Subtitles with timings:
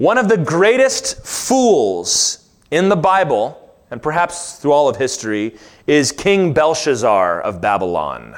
[0.00, 6.10] One of the greatest fools in the Bible, and perhaps through all of history, is
[6.10, 8.34] King Belshazzar of Babylon.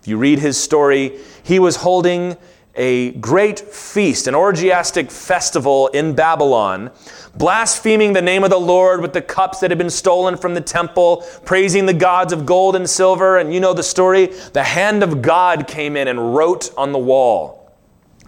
[0.00, 2.38] If you read his story, he was holding
[2.74, 6.90] a great feast, an orgiastic festival in Babylon,
[7.36, 10.62] blaspheming the name of the Lord with the cups that had been stolen from the
[10.62, 13.36] temple, praising the gods of gold and silver.
[13.36, 14.28] And you know the story.
[14.54, 17.57] The hand of God came in and wrote on the wall.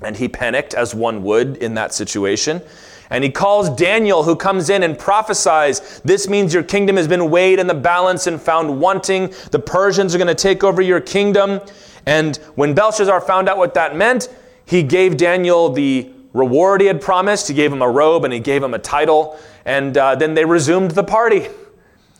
[0.03, 2.63] And he panicked, as one would in that situation.
[3.11, 7.29] And he calls Daniel, who comes in and prophesies, This means your kingdom has been
[7.29, 9.35] weighed in the balance and found wanting.
[9.51, 11.61] The Persians are going to take over your kingdom.
[12.07, 14.29] And when Belshazzar found out what that meant,
[14.65, 17.49] he gave Daniel the reward he had promised.
[17.49, 19.37] He gave him a robe and he gave him a title.
[19.65, 21.49] And uh, then they resumed the party.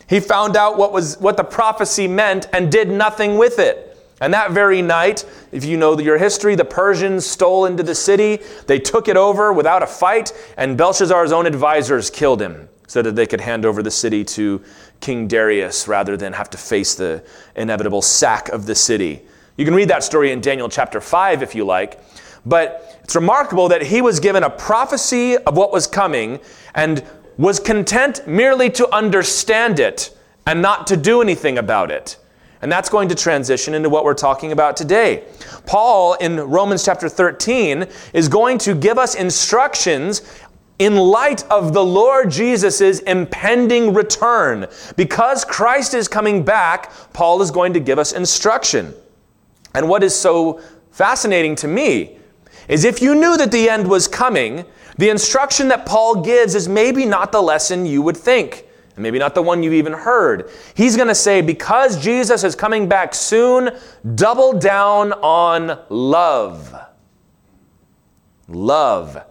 [0.09, 3.90] He found out what, was, what the prophecy meant and did nothing with it.
[4.21, 8.41] And that very night, if you know your history, the Persians stole into the city.
[8.67, 13.17] They took it over without a fight, and Belshazzar's own advisors killed him so that
[13.17, 14.63] they could hand over the city to
[15.01, 17.25] King Darius rather than have to face the
[17.57, 19.23] inevitable sack of the city.
[19.57, 22.01] You can read that story in Daniel chapter 5 if you like.
[22.45, 26.41] But it's remarkable that he was given a prophecy of what was coming
[26.75, 27.05] and
[27.37, 32.17] was content merely to understand it and not to do anything about it.
[32.63, 35.25] And that's going to transition into what we're talking about today.
[35.67, 40.23] Paul in Romans chapter 13 is going to give us instructions
[40.79, 44.67] in light of the Lord Jesus' impending return.
[44.97, 48.95] Because Christ is coming back, Paul is going to give us instruction.
[49.75, 52.19] And what is so fascinating to me
[52.69, 54.65] is if you knew that the end was coming,
[54.99, 59.19] the instruction that Paul gives is maybe not the lesson you would think and maybe
[59.19, 60.51] not the one you've even heard.
[60.75, 63.71] He's going to say, because Jesus is coming back soon,
[64.15, 66.75] double down on love.
[68.49, 69.25] Love.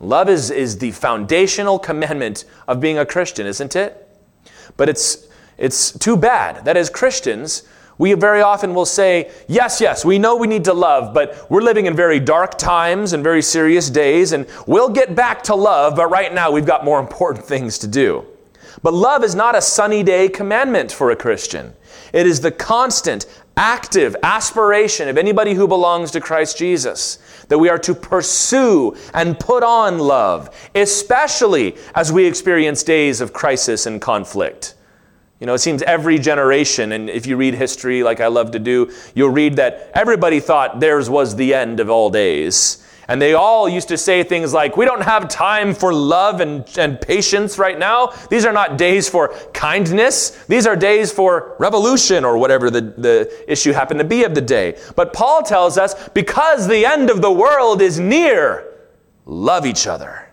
[0.00, 4.00] Love is, is the foundational commandment of being a Christian, isn't it?
[4.76, 7.62] But it's, it's too bad that as Christians,
[7.96, 11.62] we very often will say, yes, yes, we know we need to love, but we're
[11.62, 15.94] living in very dark times and very serious days, and we'll get back to love,
[15.96, 18.26] but right now we've got more important things to do.
[18.84, 21.72] But love is not a sunny day commandment for a Christian.
[22.12, 23.24] It is the constant,
[23.56, 27.16] active aspiration of anybody who belongs to Christ Jesus
[27.48, 33.32] that we are to pursue and put on love, especially as we experience days of
[33.32, 34.74] crisis and conflict.
[35.40, 38.58] You know, it seems every generation, and if you read history like I love to
[38.58, 42.83] do, you'll read that everybody thought theirs was the end of all days.
[43.08, 46.64] And they all used to say things like, We don't have time for love and,
[46.78, 48.14] and patience right now.
[48.30, 50.30] These are not days for kindness.
[50.46, 54.40] These are days for revolution or whatever the, the issue happened to be of the
[54.40, 54.78] day.
[54.96, 58.72] But Paul tells us, because the end of the world is near,
[59.26, 60.24] love each other.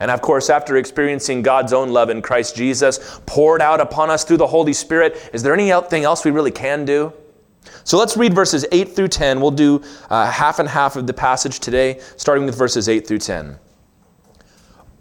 [0.00, 4.24] And of course, after experiencing God's own love in Christ Jesus poured out upon us
[4.24, 7.12] through the Holy Spirit, is there anything else we really can do?
[7.84, 9.40] So let's read verses 8 through 10.
[9.40, 13.18] We'll do uh, half and half of the passage today, starting with verses 8 through
[13.18, 13.58] 10.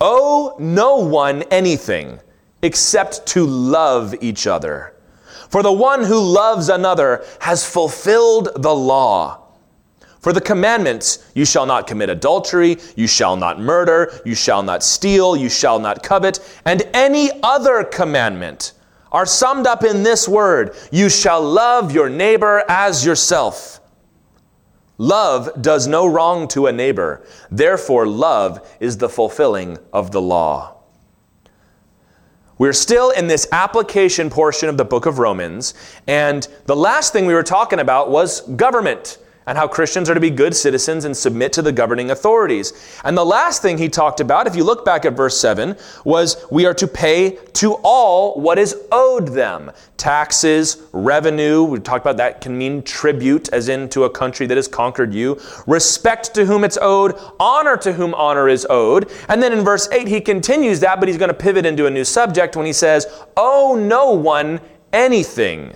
[0.01, 2.19] Owe no one anything
[2.62, 4.94] except to love each other.
[5.50, 9.44] For the one who loves another has fulfilled the law.
[10.19, 14.81] For the commandments, you shall not commit adultery, you shall not murder, you shall not
[14.81, 18.72] steal, you shall not covet, and any other commandment
[19.13, 23.79] are summed up in this word You shall love your neighbor as yourself.
[24.97, 27.25] Love does no wrong to a neighbor.
[27.50, 30.78] Therefore, love is the fulfilling of the law.
[32.57, 35.74] We're still in this application portion of the book of Romans,
[36.07, 40.20] and the last thing we were talking about was government and how Christians are to
[40.20, 42.74] be good citizens and submit to the governing authorities.
[43.04, 46.46] And the last thing he talked about, if you look back at verse 7, was
[46.50, 49.72] we are to pay to all what is owed them
[50.04, 51.64] taxes, revenue.
[51.64, 55.14] We talked about that can mean tribute, as in to a country that has conquered
[55.14, 59.10] you, respect to whom it's owed, honor to whom honor is owed.
[59.30, 61.89] And then in verse 8, he continues that, but he's going to pivot into a
[61.89, 63.07] new subject when he says,
[63.38, 64.60] Owe no one
[64.92, 65.74] anything.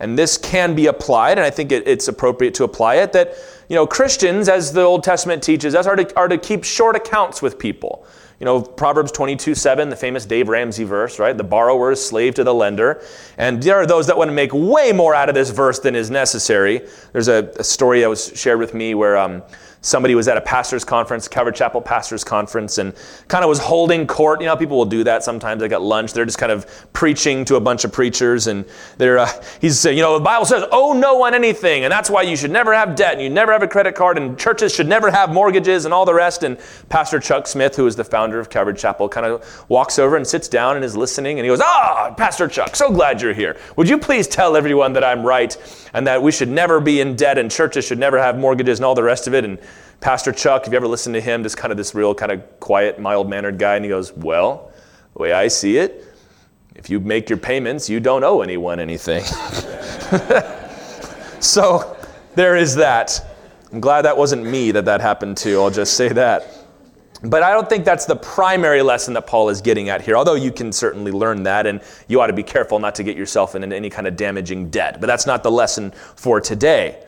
[0.00, 3.34] And this can be applied, and I think it, it's appropriate to apply it, that
[3.68, 6.96] you know, Christians, as the Old Testament teaches us, are to, are to keep short
[6.96, 8.06] accounts with people.
[8.40, 11.36] You know, Proverbs 22 7, the famous Dave Ramsey verse, right?
[11.36, 13.02] The borrower is slave to the lender.
[13.36, 15.96] And there are those that want to make way more out of this verse than
[15.96, 16.82] is necessary.
[17.12, 19.42] There's a, a story that was shared with me where um,
[19.80, 22.94] somebody was at a pastor's conference, Calvary Chapel pastor's conference, and
[23.28, 24.40] kind of was holding court.
[24.40, 25.60] You know, people will do that sometimes.
[25.60, 26.12] They got lunch.
[26.12, 28.64] They're just kind of preaching to a bunch of preachers, and
[28.98, 32.10] they're uh, he's saying, you know, the Bible says, "Oh no one anything," and that's
[32.10, 34.74] why you should never have debt, and you never have a credit card, and churches
[34.74, 36.42] should never have mortgages, and all the rest.
[36.42, 36.58] And
[36.88, 40.26] Pastor Chuck Smith, who is the founder of Calvary Chapel, kind of walks over and
[40.26, 43.56] sits down and is listening, and he goes, "Ah, Pastor Chuck, so glad you're here.
[43.76, 45.56] Would you please tell everyone that I'm right,
[45.94, 48.84] and that we should never be in debt, and churches should never have mortgages, and
[48.84, 49.58] all the rest of it?" And
[50.00, 52.60] Pastor Chuck, if you ever listened to him, just kind of this real kind of
[52.60, 54.70] quiet, mild mannered guy, and he goes, Well,
[55.14, 56.04] the way I see it,
[56.76, 59.24] if you make your payments, you don't owe anyone anything.
[61.40, 61.96] so
[62.36, 63.24] there is that.
[63.72, 65.60] I'm glad that wasn't me that that happened to.
[65.60, 66.46] I'll just say that.
[67.22, 70.34] But I don't think that's the primary lesson that Paul is getting at here, although
[70.34, 73.54] you can certainly learn that, and you ought to be careful not to get yourself
[73.56, 75.00] into any kind of damaging debt.
[75.00, 77.04] But that's not the lesson for today.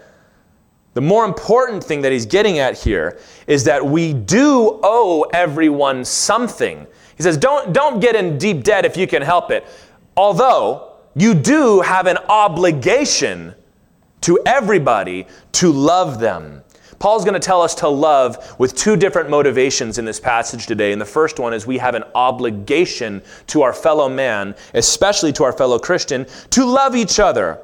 [0.94, 6.04] The more important thing that he's getting at here is that we do owe everyone
[6.04, 6.86] something.
[7.16, 9.64] He says, don't, don't get in deep debt if you can help it.
[10.16, 13.54] Although you do have an obligation
[14.22, 16.62] to everybody to love them.
[17.00, 20.92] Paul's going to tell us to love with two different motivations in this passage today.
[20.92, 25.44] And the first one is we have an obligation to our fellow man, especially to
[25.44, 27.58] our fellow Christian, to love each other.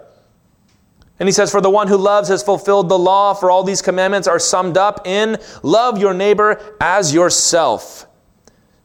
[1.20, 3.82] And he says, For the one who loves has fulfilled the law, for all these
[3.82, 8.06] commandments are summed up in love your neighbor as yourself.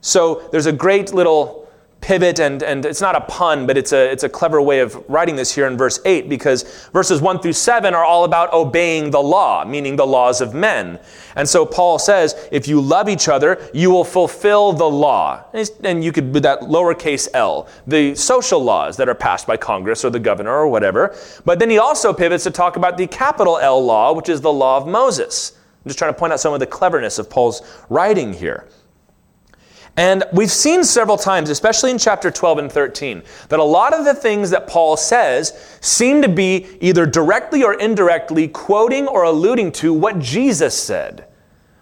[0.02, 1.61] So there's a great little
[2.02, 5.02] pivot, and, and it's not a pun, but it's a, it's a clever way of
[5.08, 9.12] writing this here in verse 8 because verses 1 through 7 are all about obeying
[9.12, 11.00] the law, meaning the laws of men.
[11.36, 15.46] And so Paul says, if you love each other, you will fulfill the law.
[15.84, 20.04] And you could, with that lowercase l, the social laws that are passed by Congress
[20.04, 21.16] or the governor or whatever.
[21.46, 24.52] But then he also pivots to talk about the capital L law, which is the
[24.52, 25.54] law of Moses.
[25.84, 28.68] I'm just trying to point out some of the cleverness of Paul's writing here.
[29.98, 34.06] And we've seen several times, especially in chapter 12 and 13, that a lot of
[34.06, 39.74] the things that Paul says seem to be either directly or indirectly quoting or alluding
[39.74, 41.26] to what Jesus said,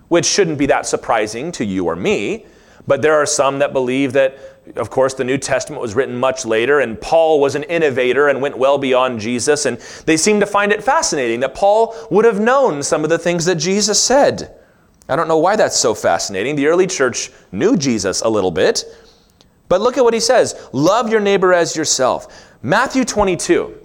[0.08, 2.46] which shouldn't be that surprising to you or me.
[2.88, 4.40] But there are some that believe that,
[4.76, 8.42] of course, the New Testament was written much later, and Paul was an innovator and
[8.42, 9.68] went well beyond Jesus.
[9.68, 9.78] And
[10.08, 13.46] they seem to find it fascinating that Paul would have known some of the things
[13.46, 14.59] that Jesus said.
[15.10, 16.56] I don't know why that's so fascinating.
[16.56, 18.86] The early church knew Jesus a little bit.
[19.68, 22.56] But look at what he says love your neighbor as yourself.
[22.62, 23.76] Matthew 22.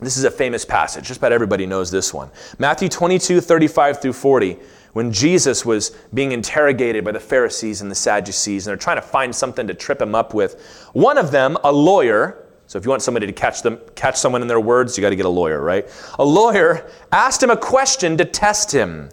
[0.00, 1.06] This is a famous passage.
[1.06, 2.30] Just about everybody knows this one.
[2.58, 4.56] Matthew 22, 35 through 40.
[4.92, 9.02] When Jesus was being interrogated by the Pharisees and the Sadducees, and they're trying to
[9.02, 10.88] find something to trip him up with.
[10.94, 14.42] One of them, a lawyer, so if you want somebody to catch them, catch someone
[14.42, 15.88] in their words, you got to get a lawyer, right?
[16.18, 19.10] A lawyer asked him a question to test him.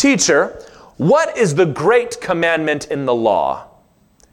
[0.00, 0.64] Teacher,
[0.96, 3.66] what is the great commandment in the law?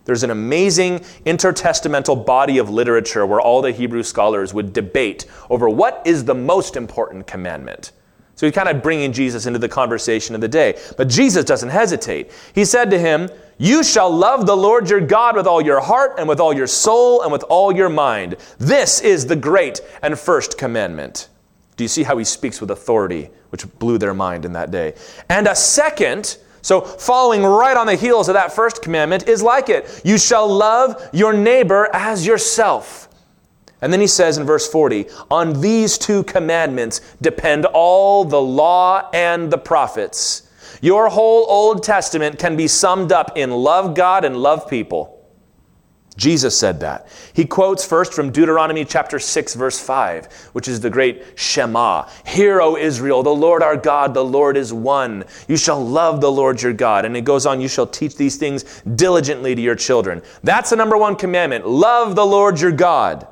[0.06, 5.68] There's an amazing intertestamental body of literature where all the Hebrew scholars would debate over
[5.68, 7.92] what is the most important commandment.
[8.36, 10.80] So he's kind of bringing Jesus into the conversation of the day.
[10.96, 12.32] But Jesus doesn't hesitate.
[12.56, 16.14] He said to him, You shall love the Lord your God with all your heart
[16.18, 18.38] and with all your soul and with all your mind.
[18.58, 21.28] This is the great and first commandment.
[21.78, 24.96] Do you see how he speaks with authority, which blew their mind in that day?
[25.30, 29.70] And a second, so following right on the heels of that first commandment, is like
[29.70, 33.08] it You shall love your neighbor as yourself.
[33.80, 39.10] And then he says in verse 40 On these two commandments depend all the law
[39.14, 40.50] and the prophets.
[40.82, 45.17] Your whole Old Testament can be summed up in love God and love people.
[46.18, 47.08] Jesus said that.
[47.32, 52.10] He quotes first from Deuteronomy chapter 6, verse 5, which is the great Shema.
[52.26, 55.24] Hear, O Israel, the Lord our God, the Lord is one.
[55.48, 57.06] You shall love the Lord your God.
[57.06, 60.24] And it goes on, you shall teach these things diligently to your children.
[60.44, 61.68] That's the number one commandment.
[61.68, 63.28] Love the Lord your God.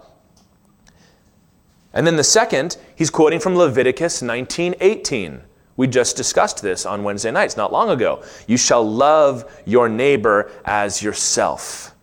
[1.91, 5.41] And then the second, he's quoting from Leviticus 19, 18.
[5.75, 8.23] We just discussed this on Wednesday nights, not long ago.
[8.45, 11.94] You shall love your neighbor as yourself.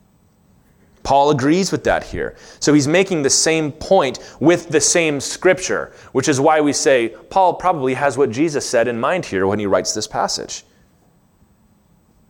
[1.03, 2.37] Paul agrees with that here.
[2.61, 7.15] So he's making the same point with the same scripture, which is why we say
[7.31, 10.65] Paul probably has what Jesus said in mind here when he writes this passage.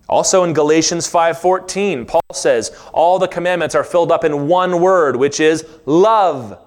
[0.08, 5.16] Also in Galatians 5:14, Paul says, "All the commandments are filled up in one word,
[5.16, 6.58] which is love."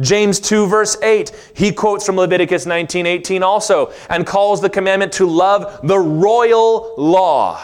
[0.00, 5.26] James 2 verse 8, he quotes from Leviticus 19:18 also and calls the commandment to
[5.26, 7.58] love the royal law.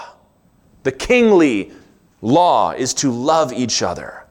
[0.83, 1.73] The kingly
[2.25, 4.25] law is to love each other.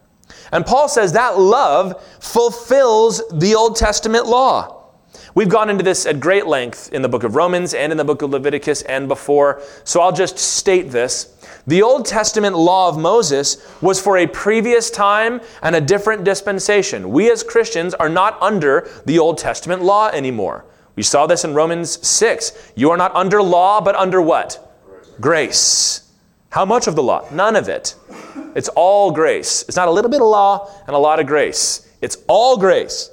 [0.52, 4.82] And Paul says that love fulfills the Old Testament law.
[5.36, 8.04] We've gone into this at great length in the book of Romans and in the
[8.04, 11.36] book of Leviticus and before, so I'll just state this.
[11.66, 17.10] The Old Testament law of Moses was for a previous time and a different dispensation.
[17.10, 20.66] We as Christians are not under the Old Testament law anymore.
[20.96, 22.72] We saw this in Romans 6.
[22.76, 24.76] You are not under law, but under what?
[25.20, 26.03] Grace.
[26.54, 27.28] How much of the law?
[27.32, 27.96] None of it.
[28.54, 29.66] It's all grace.
[29.68, 31.90] It's not a little bit of law and a lot of grace.
[32.00, 33.10] It's all grace.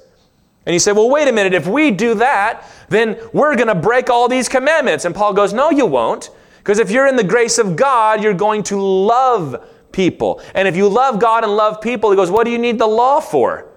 [0.67, 3.73] And you say, well, wait a minute, if we do that, then we're going to
[3.73, 5.05] break all these commandments.
[5.05, 6.29] And Paul goes, no, you won't.
[6.59, 10.39] Because if you're in the grace of God, you're going to love people.
[10.53, 12.85] And if you love God and love people, he goes, what do you need the
[12.85, 13.71] law for?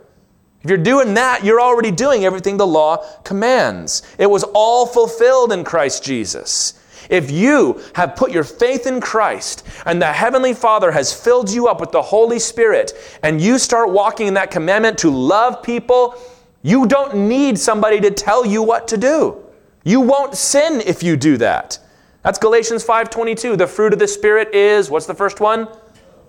[0.63, 4.03] If you're doing that, you're already doing everything the law commands.
[4.19, 6.79] It was all fulfilled in Christ Jesus.
[7.11, 11.69] If you have put your faith in Christ and the Heavenly Father has filled you
[11.69, 12.93] up with the Holy Spirit
[13.23, 16.17] and you start walking in that commandment to love people,
[16.63, 19.45] you don't need somebody to tell you what to do.
[19.85, 21.79] You won't sin if you do that.
[22.23, 23.57] That's Galatians 5:22.
[23.57, 25.69] The fruit of the spirit is what's the first one?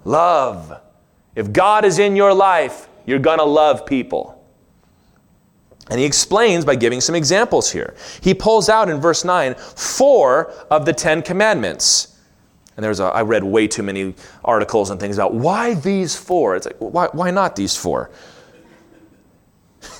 [0.03, 0.81] Love.
[1.35, 4.34] If God is in your life, you're going to love people.
[5.89, 7.93] And he explains by giving some examples here.
[8.21, 12.17] He pulls out in verse 9 four of the 10 commandments.
[12.75, 16.55] And there's a, I read way too many articles and things about why these four.
[16.55, 18.09] It's like, why, why not these four?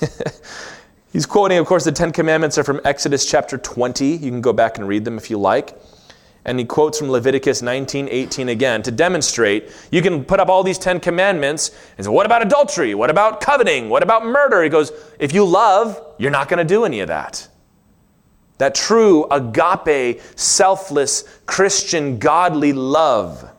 [1.12, 4.06] He's quoting, of course, the Ten Commandments are from Exodus chapter 20.
[4.06, 5.78] You can go back and read them if you like.
[6.46, 10.62] And he quotes from Leviticus 19, 18 again to demonstrate you can put up all
[10.62, 12.94] these Ten Commandments and say, what about adultery?
[12.94, 13.88] What about coveting?
[13.88, 14.62] What about murder?
[14.62, 17.48] He goes, if you love, you're not going to do any of that.
[18.58, 23.50] That true agape, selfless, Christian, godly love,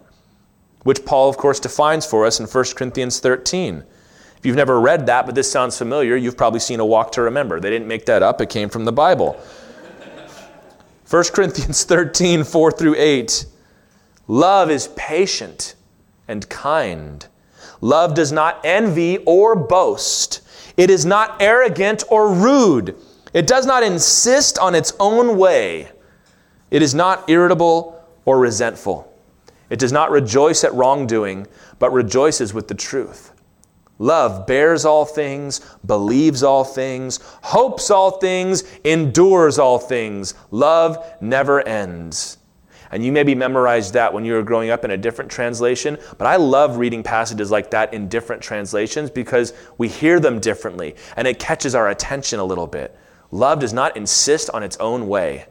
[0.83, 3.83] which Paul, of course, defines for us in 1 Corinthians 13.
[4.37, 7.21] If you've never read that, but this sounds familiar, you've probably seen a walk to
[7.23, 7.59] remember.
[7.59, 9.39] They didn't make that up, it came from the Bible.
[11.09, 13.45] 1 Corinthians 13, 4 through 8.
[14.27, 15.75] Love is patient
[16.27, 17.27] and kind.
[17.79, 20.41] Love does not envy or boast.
[20.75, 22.95] It is not arrogant or rude.
[23.33, 25.89] It does not insist on its own way.
[26.71, 29.13] It is not irritable or resentful.
[29.69, 31.47] It does not rejoice at wrongdoing,
[31.79, 33.31] but rejoices with the truth.
[33.99, 40.35] Love bears all things, believes all things, hopes all things, endures all things.
[40.51, 42.37] Love never ends.
[42.91, 46.27] And you maybe memorized that when you were growing up in a different translation, but
[46.27, 51.27] I love reading passages like that in different translations because we hear them differently and
[51.27, 52.97] it catches our attention a little bit.
[53.31, 55.45] Love does not insist on its own way.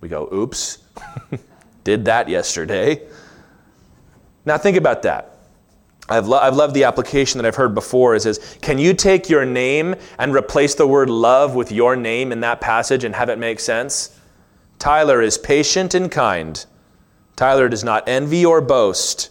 [0.00, 0.78] We go, oops,
[1.84, 3.06] did that yesterday.
[4.44, 5.37] Now think about that.
[6.08, 8.14] I've, lo- I've loved the application that I've heard before.
[8.14, 12.32] It says, Can you take your name and replace the word love with your name
[12.32, 14.18] in that passage and have it make sense?
[14.78, 16.64] Tyler is patient and kind.
[17.36, 19.30] Tyler does not envy or boast.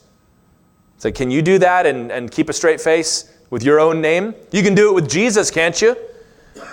[0.97, 4.35] So, can you do that and, and keep a straight face with your own name?
[4.51, 5.95] You can do it with Jesus, can't you?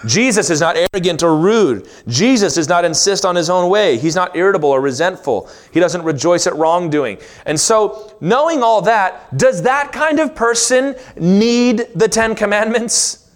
[0.07, 1.89] Jesus is not arrogant or rude.
[2.07, 3.99] Jesus does not insist on his own way.
[3.99, 5.49] He's not irritable or resentful.
[5.73, 7.19] He doesn't rejoice at wrongdoing.
[7.47, 13.31] And so, knowing all that, does that kind of person need the Ten Commandments?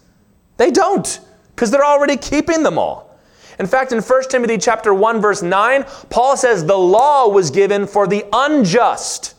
[0.57, 1.19] They don't,
[1.55, 3.17] because they're already keeping them all.
[3.59, 7.87] In fact, in 1 Timothy chapter 1 verse 9, Paul says the law was given
[7.87, 9.35] for the unjust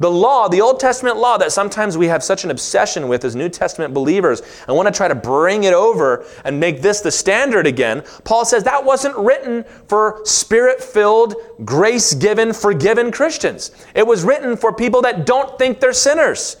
[0.00, 3.36] the law, the Old Testament law that sometimes we have such an obsession with as
[3.36, 7.12] New Testament believers and want to try to bring it over and make this the
[7.12, 13.70] standard again, Paul says that wasn't written for spirit filled, grace given, forgiven Christians.
[13.94, 16.56] It was written for people that don't think they're sinners.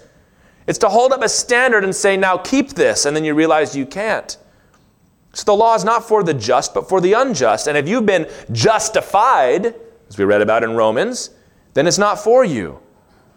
[0.68, 3.76] It's to hold up a standard and say, now keep this, and then you realize
[3.76, 4.36] you can't.
[5.32, 7.66] So the law is not for the just, but for the unjust.
[7.66, 9.74] And if you've been justified,
[10.08, 11.30] as we read about in Romans,
[11.74, 12.78] then it's not for you.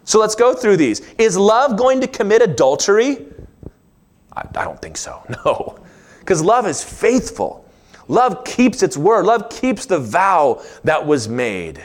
[0.08, 1.02] So let's go through these.
[1.18, 3.26] Is love going to commit adultery?
[4.34, 5.22] I, I don't think so.
[5.44, 5.78] No.
[6.20, 7.68] Because love is faithful.
[8.08, 9.26] Love keeps its word.
[9.26, 11.84] Love keeps the vow that was made.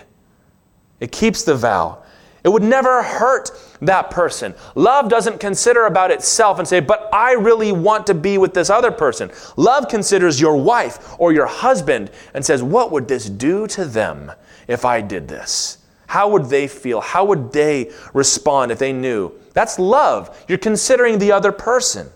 [1.02, 2.02] It keeps the vow.
[2.46, 3.52] It would never hurt
[3.82, 4.54] that person.
[4.76, 8.70] Love doesn't consider about itself and say, but I really want to be with this
[8.70, 9.32] other person.
[9.58, 14.32] Love considers your wife or your husband and says, what would this do to them
[14.70, 15.83] if I did this?
[16.14, 17.02] How would they feel?
[17.02, 19.32] How would they respond if they knew?
[19.54, 20.46] That's love.
[20.48, 22.08] You're considering the other person.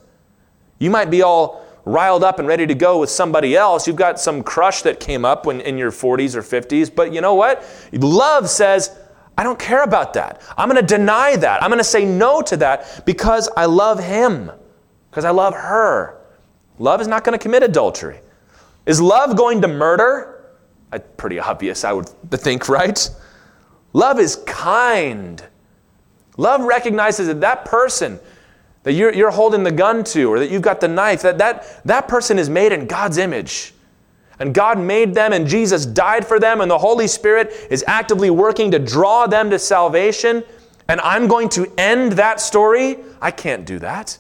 [0.77, 3.87] You might be all riled up and ready to go with somebody else.
[3.87, 7.21] You've got some crush that came up when in your 40s or 50s, but you
[7.21, 7.65] know what?
[7.91, 8.95] Love says,
[9.35, 10.43] I don't care about that.
[10.55, 11.63] I'm going to deny that.
[11.63, 14.51] I'm going to say no to that because I love him,
[15.09, 16.21] because I love her.
[16.77, 18.19] Love is not going to commit adultery.
[18.85, 20.53] Is love going to murder?
[21.17, 23.09] Pretty obvious, I would think, right?
[23.94, 25.44] Love is kind.
[26.38, 28.20] Love recognizes that that person
[28.88, 31.84] that you're, you're holding the gun to or that you've got the knife, that, that
[31.84, 33.74] that person is made in God's image.
[34.39, 38.29] And God made them, and Jesus died for them, and the Holy Spirit is actively
[38.29, 40.41] working to draw them to salvation.
[40.88, 43.00] And I'm going to end that story?
[43.20, 44.17] I can't do that.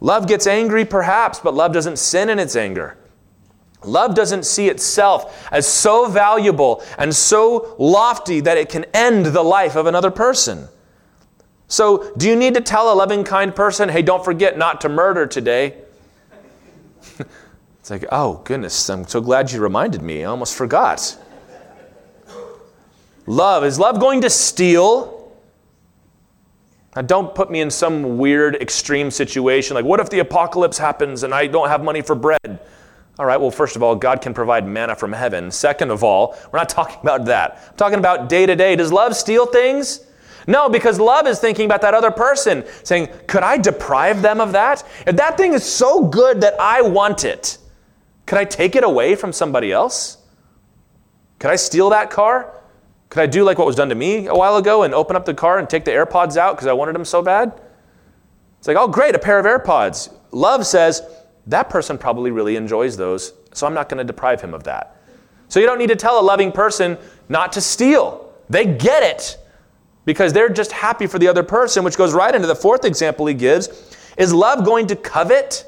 [0.00, 2.97] Love gets angry, perhaps, but love doesn't sin in its anger.
[3.84, 9.42] Love doesn't see itself as so valuable and so lofty that it can end the
[9.42, 10.68] life of another person.
[11.68, 14.88] So, do you need to tell a loving, kind person, hey, don't forget not to
[14.88, 15.76] murder today?
[17.78, 20.24] it's like, oh, goodness, I'm so glad you reminded me.
[20.24, 21.16] I almost forgot.
[23.26, 23.64] love.
[23.64, 25.30] Is love going to steal?
[26.96, 31.22] Now, don't put me in some weird, extreme situation like, what if the apocalypse happens
[31.22, 32.60] and I don't have money for bread?
[33.18, 35.50] All right, well, first of all, God can provide manna from heaven.
[35.50, 37.62] Second of all, we're not talking about that.
[37.70, 38.76] I'm talking about day to day.
[38.76, 40.04] Does love steal things?
[40.46, 44.52] No, because love is thinking about that other person, saying, Could I deprive them of
[44.52, 44.82] that?
[45.06, 47.58] If that thing is so good that I want it,
[48.24, 50.16] could I take it away from somebody else?
[51.38, 52.54] Could I steal that car?
[53.10, 55.24] Could I do like what was done to me a while ago and open up
[55.24, 57.60] the car and take the AirPods out because I wanted them so bad?
[58.58, 60.12] It's like, oh, great, a pair of AirPods.
[60.30, 61.02] Love says,
[61.48, 64.96] that person probably really enjoys those, so I'm not going to deprive him of that.
[65.48, 68.32] So you don't need to tell a loving person not to steal.
[68.50, 69.38] They get it
[70.04, 73.26] because they're just happy for the other person, which goes right into the fourth example
[73.26, 73.94] he gives.
[74.18, 75.64] Is love going to covet,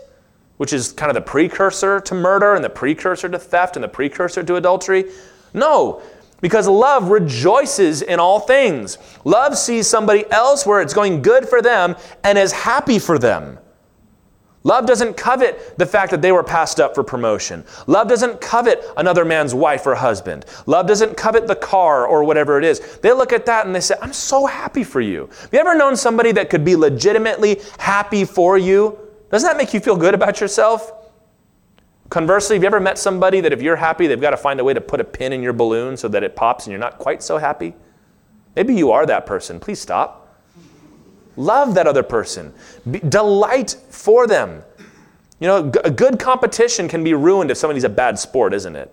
[0.58, 3.88] which is kind of the precursor to murder and the precursor to theft and the
[3.88, 5.06] precursor to adultery?
[5.54, 6.02] No,
[6.42, 8.98] because love rejoices in all things.
[9.24, 13.58] Love sees somebody else where it's going good for them and is happy for them.
[14.62, 17.64] Love doesn't covet the fact that they were passed up for promotion.
[17.86, 20.44] Love doesn't covet another man's wife or husband.
[20.66, 22.98] Love doesn't covet the car or whatever it is.
[22.98, 25.30] They look at that and they say, I'm so happy for you.
[25.40, 28.98] Have you ever known somebody that could be legitimately happy for you?
[29.30, 30.92] Doesn't that make you feel good about yourself?
[32.10, 34.64] Conversely, have you ever met somebody that if you're happy, they've got to find a
[34.64, 36.98] way to put a pin in your balloon so that it pops and you're not
[36.98, 37.72] quite so happy?
[38.56, 39.60] Maybe you are that person.
[39.60, 40.29] Please stop.
[41.36, 42.52] Love that other person.
[42.90, 44.62] Be, delight for them.
[45.38, 48.92] You know, a good competition can be ruined if somebody's a bad sport, isn't it?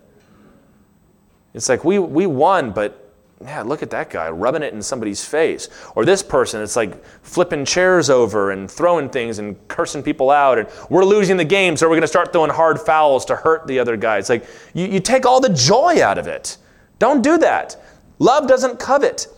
[1.54, 3.08] It's like we, we won, but
[3.40, 5.68] yeah, look at that guy rubbing it in somebody's face.
[5.94, 10.58] Or this person, it's like flipping chairs over and throwing things and cursing people out.
[10.58, 13.66] And we're losing the game, so we're going to start throwing hard fouls to hurt
[13.66, 14.18] the other guy.
[14.18, 16.56] It's like you, you take all the joy out of it.
[16.98, 17.76] Don't do that.
[18.18, 19.28] Love doesn't covet.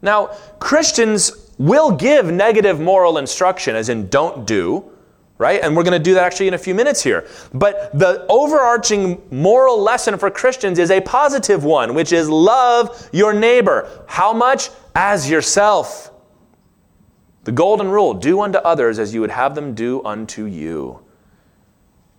[0.00, 0.26] Now,
[0.58, 4.90] Christians will give negative moral instruction, as in don't do,
[5.38, 5.60] right?
[5.62, 7.26] And we're going to do that actually in a few minutes here.
[7.52, 13.32] But the overarching moral lesson for Christians is a positive one, which is love your
[13.32, 14.04] neighbor.
[14.06, 14.70] How much?
[14.94, 16.12] As yourself.
[17.44, 21.00] The golden rule do unto others as you would have them do unto you.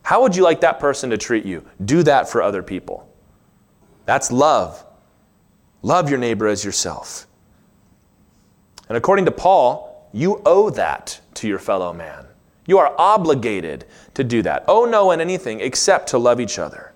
[0.02, 1.64] How would you like that person to treat you?
[1.84, 3.08] Do that for other people.
[4.06, 4.84] That's love.
[5.84, 7.28] Love your neighbor as yourself.
[8.90, 12.26] And according to Paul, you owe that to your fellow man.
[12.66, 14.66] You are obligated to do that.
[14.68, 16.94] Owe no one anything except to love each other.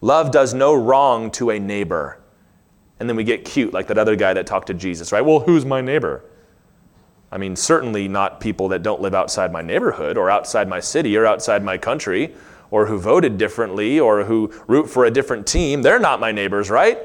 [0.00, 2.20] Love does no wrong to a neighbor.
[3.00, 5.24] And then we get cute, like that other guy that talked to Jesus, right?
[5.24, 6.24] Well, who's my neighbor?
[7.30, 11.16] I mean, certainly not people that don't live outside my neighborhood or outside my city
[11.16, 12.34] or outside my country
[12.70, 15.82] or who voted differently or who root for a different team.
[15.82, 16.98] They're not my neighbors, right?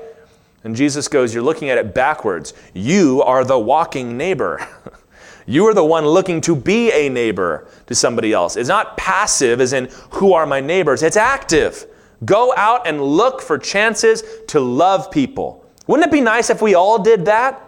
[0.64, 2.54] And Jesus goes, You're looking at it backwards.
[2.74, 4.66] You are the walking neighbor.
[5.46, 8.56] you are the one looking to be a neighbor to somebody else.
[8.56, 11.04] It's not passive, as in, Who are my neighbors?
[11.04, 11.86] It's active.
[12.26, 15.66] Go out and look for chances to love people.
[15.88, 17.62] Wouldn't it be nice if we all did that?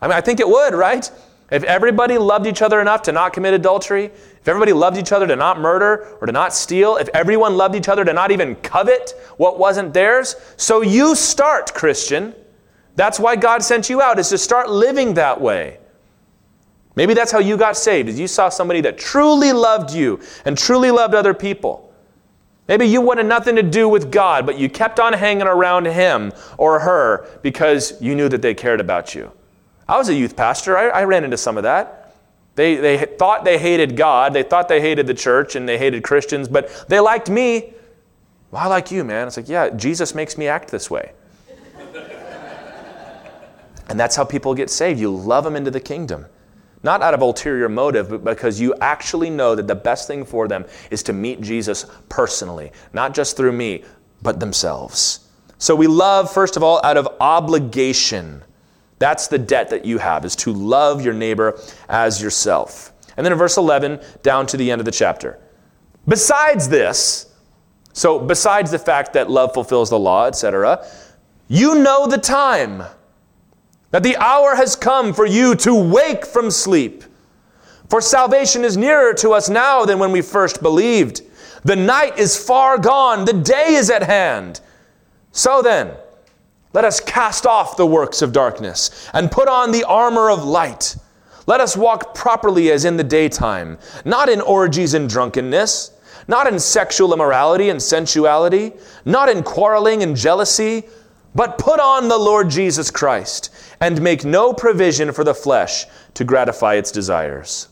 [0.00, 1.10] I mean, I think it would, right?
[1.50, 5.26] If everybody loved each other enough to not commit adultery, if everybody loved each other
[5.28, 8.56] to not murder or to not steal, if everyone loved each other to not even
[8.56, 12.34] covet what wasn't theirs, so you start, Christian.
[12.96, 15.78] That's why God sent you out, is to start living that way.
[16.96, 20.58] Maybe that's how you got saved, is you saw somebody that truly loved you and
[20.58, 21.92] truly loved other people.
[22.66, 26.32] Maybe you wanted nothing to do with God, but you kept on hanging around him
[26.58, 29.30] or her because you knew that they cared about you.
[29.88, 30.76] I was a youth pastor.
[30.76, 32.14] I, I ran into some of that.
[32.56, 36.02] They, they thought they hated God, they thought they hated the church, and they hated
[36.02, 37.74] Christians, but they liked me.
[38.50, 39.26] Well, I like you, man.
[39.26, 41.12] It's like, yeah, Jesus makes me act this way.
[43.88, 44.98] And that's how people get saved.
[44.98, 46.26] You love them into the kingdom.
[46.82, 50.48] Not out of ulterior motive, but because you actually know that the best thing for
[50.48, 53.84] them is to meet Jesus personally, not just through me,
[54.22, 55.28] but themselves.
[55.58, 58.42] So we love, first of all, out of obligation.
[58.98, 62.92] That's the debt that you have, is to love your neighbor as yourself.
[63.16, 65.38] And then in verse 11, down to the end of the chapter.
[66.08, 67.32] Besides this,
[67.92, 70.86] so besides the fact that love fulfills the law, etc.,
[71.48, 72.82] you know the time
[73.90, 77.04] that the hour has come for you to wake from sleep.
[77.88, 81.22] For salvation is nearer to us now than when we first believed.
[81.64, 84.60] The night is far gone, the day is at hand.
[85.32, 85.94] So then,
[86.76, 90.98] let us cast off the works of darkness and put on the armor of light.
[91.46, 95.92] Let us walk properly as in the daytime, not in orgies and drunkenness,
[96.28, 98.74] not in sexual immorality and sensuality,
[99.06, 100.84] not in quarreling and jealousy
[101.34, 103.48] but put on the Lord Jesus Christ
[103.80, 107.68] and make no provision for the flesh to gratify its desires.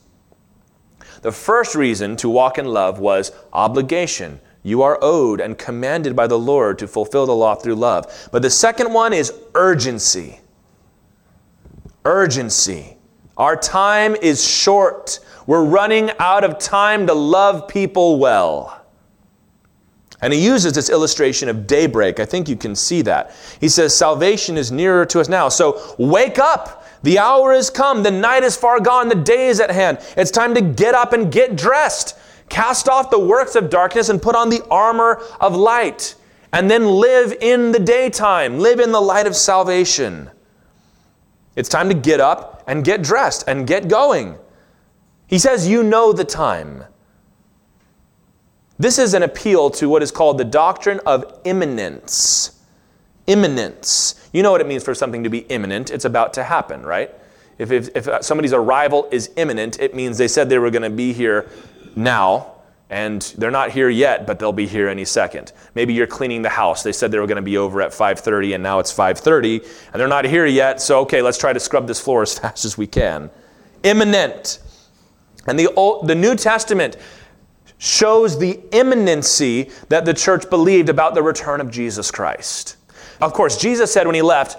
[1.21, 4.41] The first reason to walk in love was obligation.
[4.65, 8.29] You are owed and commanded by the Lord to fulfill the law through love.
[8.33, 10.41] But the second one is urgency.
[12.07, 12.97] Urgency.
[13.37, 15.21] Our time is short.
[15.47, 18.81] We're running out of time to love people well.
[20.23, 22.19] And he uses this illustration of daybreak.
[22.19, 23.35] I think you can see that.
[23.61, 25.51] He says, Salvation is nearer to us now.
[25.51, 26.87] So wake up.
[27.03, 28.03] The hour is come.
[28.03, 29.11] The night is far gone.
[29.11, 29.99] The day is at hand.
[30.17, 32.17] It's time to get up and get dressed.
[32.49, 36.15] Cast off the works of darkness and put on the armor of light.
[36.53, 38.61] And then live in the daytime.
[38.61, 40.31] Live in the light of salvation.
[41.57, 44.37] It's time to get up and get dressed and get going.
[45.27, 46.85] He says, You know the time.
[48.79, 52.61] This is an appeal to what is called the doctrine of imminence.
[53.27, 54.29] Imminence.
[54.33, 55.91] You know what it means for something to be imminent.
[55.91, 57.11] It's about to happen, right?
[57.57, 60.91] If, if, if somebody's arrival is imminent, it means they said they were going to
[60.91, 61.49] be here
[61.97, 62.53] now,
[62.91, 65.53] and they're not here yet, but they'll be here any second.
[65.75, 66.83] Maybe you're cleaning the house.
[66.83, 70.01] They said they were going to be over at 5:30, and now it's 5:30, and
[70.01, 70.81] they're not here yet.
[70.81, 73.31] So okay, let's try to scrub this floor as fast as we can.
[73.83, 74.61] Imminent.
[75.47, 76.97] And the Old, the New Testament
[77.79, 82.77] shows the imminency that the church believed about the return of Jesus Christ.
[83.21, 84.57] Of course, Jesus said when he left,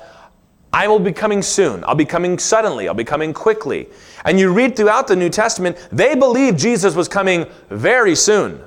[0.76, 1.86] I will be coming soon.
[1.86, 2.90] I'll be coming suddenly.
[2.90, 3.88] I'll be coming quickly.
[4.26, 8.60] And you read throughout the New Testament, they believed Jesus was coming very soon.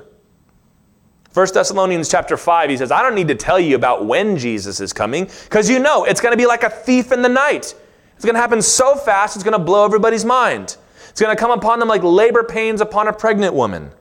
[1.35, 4.79] 1 Thessalonians chapter 5, he says, I don't need to tell you about when Jesus
[4.79, 7.75] is coming, because you know it's going to be like a thief in the night.
[8.15, 10.77] It's going to happen so fast, it's going to blow everybody's mind.
[11.09, 13.91] It's going to come upon them like labor pains upon a pregnant woman.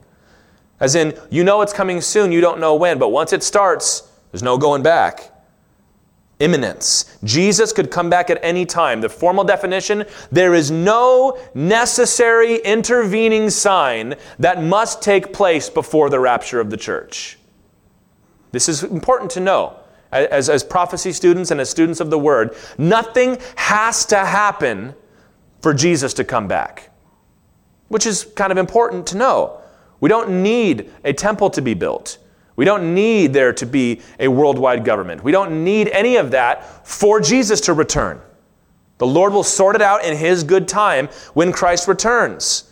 [0.81, 4.11] As in, you know it's coming soon, you don't know when, but once it starts,
[4.33, 5.31] there's no going back.
[6.40, 7.18] Imminence.
[7.24, 9.01] Jesus could come back at any time.
[9.01, 16.20] The formal definition there is no necessary intervening sign that must take place before the
[16.20, 17.38] rapture of the church.
[18.53, 19.81] This is important to know.
[20.11, 24.94] As, as prophecy students and as students of the word, nothing has to happen
[25.61, 26.90] for Jesus to come back,
[27.88, 29.61] which is kind of important to know.
[30.01, 32.16] We don't need a temple to be built.
[32.59, 35.23] We don't need there to be a worldwide government.
[35.23, 38.21] We don't need any of that for Jesus to return.
[38.99, 42.68] The Lord will sort it out in His good time when Christ returns.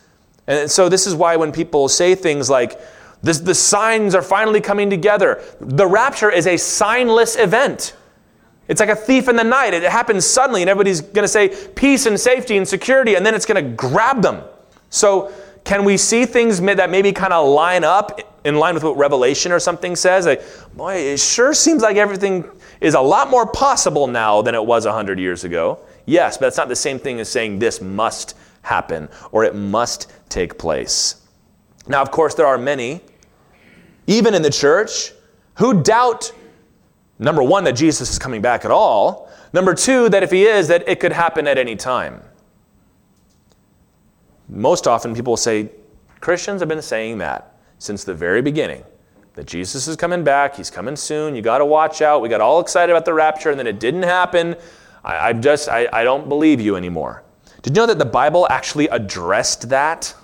[0.49, 2.81] And so, this is why when people say things like,
[3.22, 7.94] this, the signs are finally coming together, the rapture is a signless event.
[8.66, 9.72] It's like a thief in the night.
[9.72, 13.37] It happens suddenly, and everybody's going to say peace and safety and security, and then
[13.37, 14.42] it's going to grab them.
[14.90, 15.33] So,
[15.66, 19.52] can we see things that maybe kind of line up in line with what Revelation
[19.52, 20.24] or something says?
[20.24, 20.42] Like,
[20.74, 22.44] boy, it sure seems like everything
[22.81, 25.81] is a lot more possible now than it was 100 years ago.
[26.07, 30.11] Yes, but it's not the same thing as saying this must happen or it must
[30.29, 31.16] take place.
[31.87, 33.00] Now, of course, there are many,
[34.07, 35.12] even in the church,
[35.57, 36.33] who doubt
[37.18, 40.68] number one, that Jesus is coming back at all, number two, that if he is,
[40.68, 42.22] that it could happen at any time.
[44.48, 45.70] Most often, people will say,
[46.20, 48.85] Christians have been saying that since the very beginning
[49.35, 52.22] that Jesus is coming back, he's coming soon, you got to watch out.
[52.22, 54.56] We got all excited about the rapture, and then it didn't happen.
[55.04, 57.22] I, I just, I, I don't believe you anymore.
[57.62, 60.14] Did you know that the Bible actually addressed that?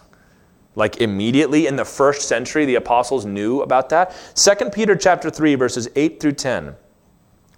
[0.74, 4.16] Like immediately in the first century, the apostles knew about that.
[4.34, 6.74] 2 Peter chapter 3, verses 8 through 10,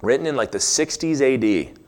[0.03, 1.79] written in like the 60s AD.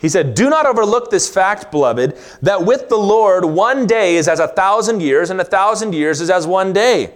[0.00, 4.28] He said, Do not overlook this fact, beloved, that with the Lord one day is
[4.28, 7.14] as a thousand years, and a thousand years is as one day.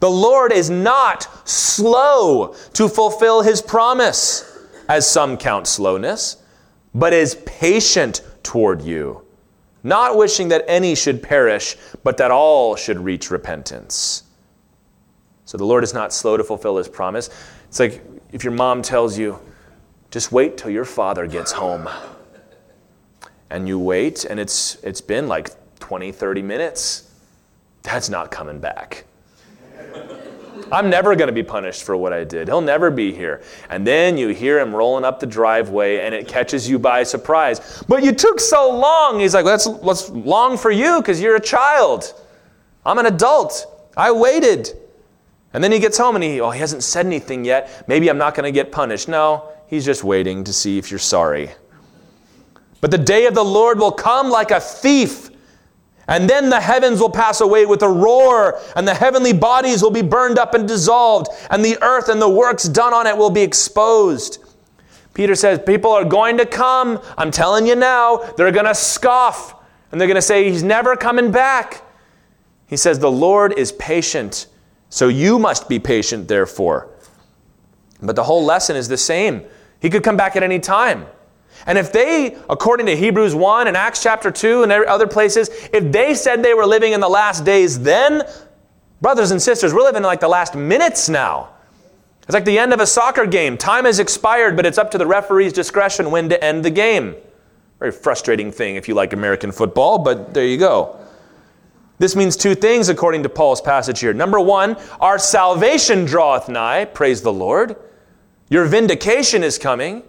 [0.00, 4.44] The Lord is not slow to fulfill his promise,
[4.88, 6.36] as some count slowness,
[6.94, 9.22] but is patient toward you,
[9.82, 14.24] not wishing that any should perish, but that all should reach repentance.
[15.44, 17.30] So the Lord is not slow to fulfill his promise.
[17.68, 19.38] It's like if your mom tells you,
[20.10, 21.88] just wait till your father gets home.
[23.50, 27.10] And you wait, and it's, it's been like 20, 30 minutes.
[27.82, 29.04] Dad's not coming back.
[30.70, 32.48] I'm never going to be punished for what I did.
[32.48, 33.42] He'll never be here.
[33.70, 37.82] And then you hear him rolling up the driveway and it catches you by surprise.
[37.88, 39.20] But you took so long.
[39.20, 42.12] He's like, that's, that's long for you because you're a child.
[42.84, 43.66] I'm an adult.
[43.96, 44.70] I waited.
[45.54, 47.88] And then he gets home and he, oh, he hasn't said anything yet.
[47.88, 49.08] Maybe I'm not going to get punished.
[49.08, 51.50] No, he's just waiting to see if you're sorry.
[52.80, 55.30] But the day of the Lord will come like a thief.
[56.08, 59.90] And then the heavens will pass away with a roar, and the heavenly bodies will
[59.90, 63.28] be burned up and dissolved, and the earth and the works done on it will
[63.28, 64.42] be exposed.
[65.12, 66.98] Peter says, People are going to come.
[67.18, 69.54] I'm telling you now, they're going to scoff,
[69.92, 71.82] and they're going to say, He's never coming back.
[72.68, 74.46] He says, The Lord is patient,
[74.88, 76.88] so you must be patient, therefore.
[78.00, 79.44] But the whole lesson is the same.
[79.80, 81.06] He could come back at any time.
[81.66, 85.90] And if they, according to Hebrews 1 and Acts chapter 2 and other places, if
[85.92, 88.22] they said they were living in the last days then,
[89.00, 91.50] brothers and sisters, we're living in like the last minutes now.
[92.22, 93.56] It's like the end of a soccer game.
[93.56, 97.16] Time has expired, but it's up to the referee's discretion when to end the game.
[97.78, 100.98] Very frustrating thing if you like American football, but there you go.
[101.98, 104.12] This means two things according to Paul's passage here.
[104.12, 107.76] Number one, our salvation draweth nigh, praise the Lord.
[108.50, 110.02] Your vindication is coming.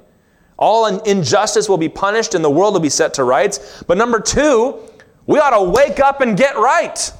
[0.57, 3.83] All injustice will be punished and the world will be set to rights.
[3.87, 4.79] But number two,
[5.25, 7.11] we ought to wake up and get right.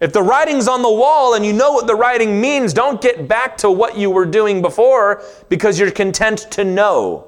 [0.00, 3.28] If the writing's on the wall and you know what the writing means, don't get
[3.28, 7.26] back to what you were doing before because you're content to know,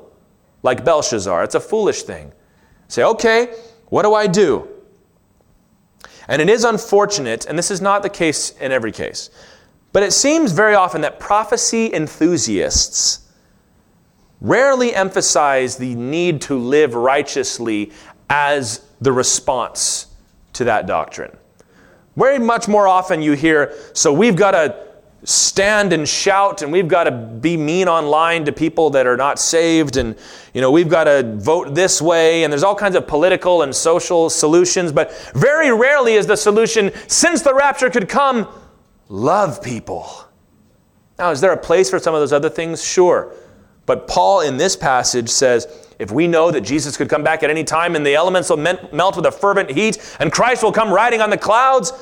[0.62, 1.44] like Belshazzar.
[1.44, 2.32] It's a foolish thing.
[2.88, 3.54] Say, okay,
[3.88, 4.68] what do I do?
[6.28, 9.30] And it is unfortunate, and this is not the case in every case,
[9.96, 13.20] but it seems very often that prophecy enthusiasts
[14.42, 17.90] rarely emphasize the need to live righteously
[18.28, 20.08] as the response
[20.52, 21.34] to that doctrine.
[22.14, 24.76] Very much more often you hear, so we've got to
[25.24, 29.38] stand and shout and we've got to be mean online to people that are not
[29.38, 30.14] saved and
[30.52, 33.74] you know we've got to vote this way and there's all kinds of political and
[33.74, 38.46] social solutions but very rarely is the solution since the rapture could come
[39.08, 40.24] love people
[41.18, 43.34] now is there a place for some of those other things sure
[43.86, 47.50] but Paul in this passage says, if we know that Jesus could come back at
[47.50, 50.90] any time and the elements will melt with a fervent heat and Christ will come
[50.90, 51.92] riding on the clouds,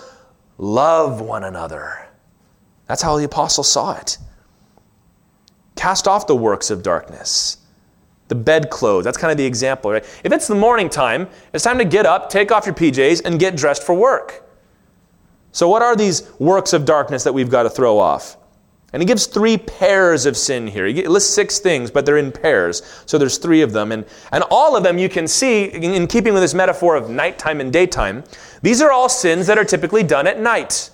[0.57, 2.09] love one another.
[2.87, 4.19] That's how the apostle saw it.
[5.77, 7.59] Cast off the works of darkness.
[8.29, 10.05] The bedclothes, that's kind of the example, right?
[10.25, 13.39] If it's the morning time, it's time to get up, take off your PJs, and
[13.39, 14.44] get dressed for work.
[15.55, 18.37] So, what are these works of darkness that we've got to throw off?
[18.93, 20.87] And he gives three pairs of sin here.
[20.87, 22.83] He lists six things, but they're in pairs.
[23.07, 23.93] So there's three of them.
[23.93, 27.61] And, and all of them you can see, in keeping with this metaphor of nighttime
[27.61, 28.25] and daytime,
[28.63, 30.91] these are all sins that are typically done at night.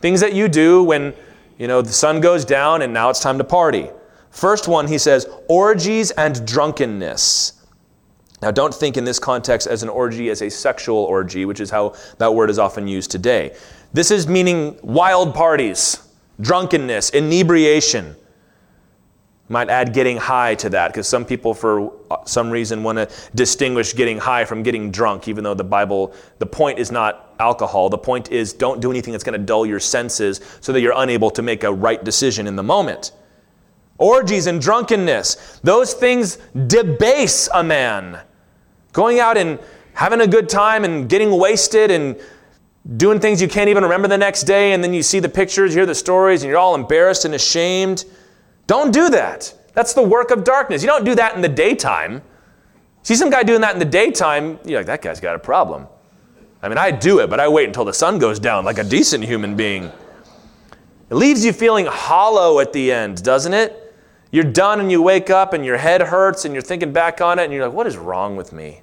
[0.00, 1.14] Things that you do when,
[1.58, 3.90] you know, the sun goes down and now it's time to party.
[4.30, 7.64] First one, he says, orgies and drunkenness.
[8.42, 11.70] Now, don't think in this context as an orgy as a sexual orgy, which is
[11.70, 13.56] how that word is often used today.
[13.94, 16.00] This is meaning wild parties
[16.40, 18.16] drunkenness, inebriation.
[19.48, 23.08] Might add getting high to that because some people, for uh, some reason, want to
[23.36, 27.88] distinguish getting high from getting drunk, even though the Bible, the point is not alcohol.
[27.88, 30.94] The point is don't do anything that's going to dull your senses so that you're
[30.96, 33.12] unable to make a right decision in the moment.
[33.98, 38.18] Orgies and drunkenness, those things debase a man.
[38.92, 39.60] Going out and
[39.92, 42.18] having a good time and getting wasted and
[42.96, 45.74] doing things you can't even remember the next day, and then you see the pictures,
[45.74, 48.04] you hear the stories, and you're all embarrassed and ashamed.
[48.66, 49.54] Don't do that.
[49.72, 50.82] That's the work of darkness.
[50.82, 52.22] You don't do that in the daytime.
[53.02, 55.86] See some guy doing that in the daytime, you're like, that guy's got a problem.
[56.62, 58.84] I mean, I do it, but I wait until the sun goes down like a
[58.84, 59.92] decent human being.
[61.10, 63.94] It leaves you feeling hollow at the end, doesn't it?
[64.30, 67.38] You're done and you wake up and your head hurts and you're thinking back on
[67.38, 68.80] it and you're like, what is wrong with me?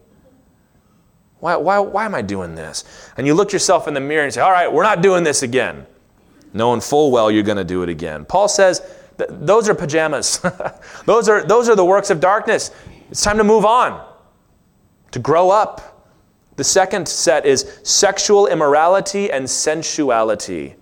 [1.42, 2.84] Why, why, why am I doing this?
[3.18, 5.42] And you look yourself in the mirror and say, All right, we're not doing this
[5.42, 5.88] again,
[6.54, 8.26] knowing full well you're going to do it again.
[8.26, 8.82] Paul says,
[9.18, 10.40] Those are pajamas.
[11.06, 12.70] those, are, those are the works of darkness.
[13.10, 14.08] It's time to move on,
[15.10, 16.08] to grow up.
[16.58, 20.76] The second set is sexual immorality and sensuality.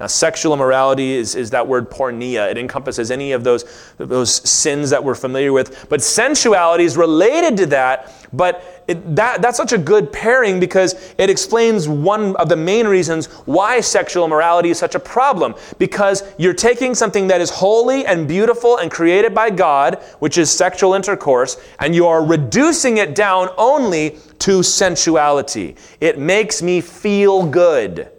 [0.00, 2.48] Now, sexual immorality is, is that word porneia.
[2.48, 3.64] It encompasses any of those,
[3.96, 5.88] those sins that we're familiar with.
[5.88, 11.12] But sensuality is related to that, but it, that, that's such a good pairing because
[11.18, 15.56] it explains one of the main reasons why sexual immorality is such a problem.
[15.78, 20.48] Because you're taking something that is holy and beautiful and created by God, which is
[20.48, 25.74] sexual intercourse, and you are reducing it down only to sensuality.
[26.00, 28.12] It makes me feel good.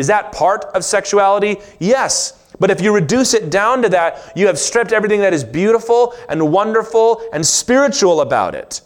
[0.00, 1.58] Is that part of sexuality?
[1.78, 2.32] Yes.
[2.58, 6.14] But if you reduce it down to that, you have stripped everything that is beautiful
[6.30, 8.80] and wonderful and spiritual about it.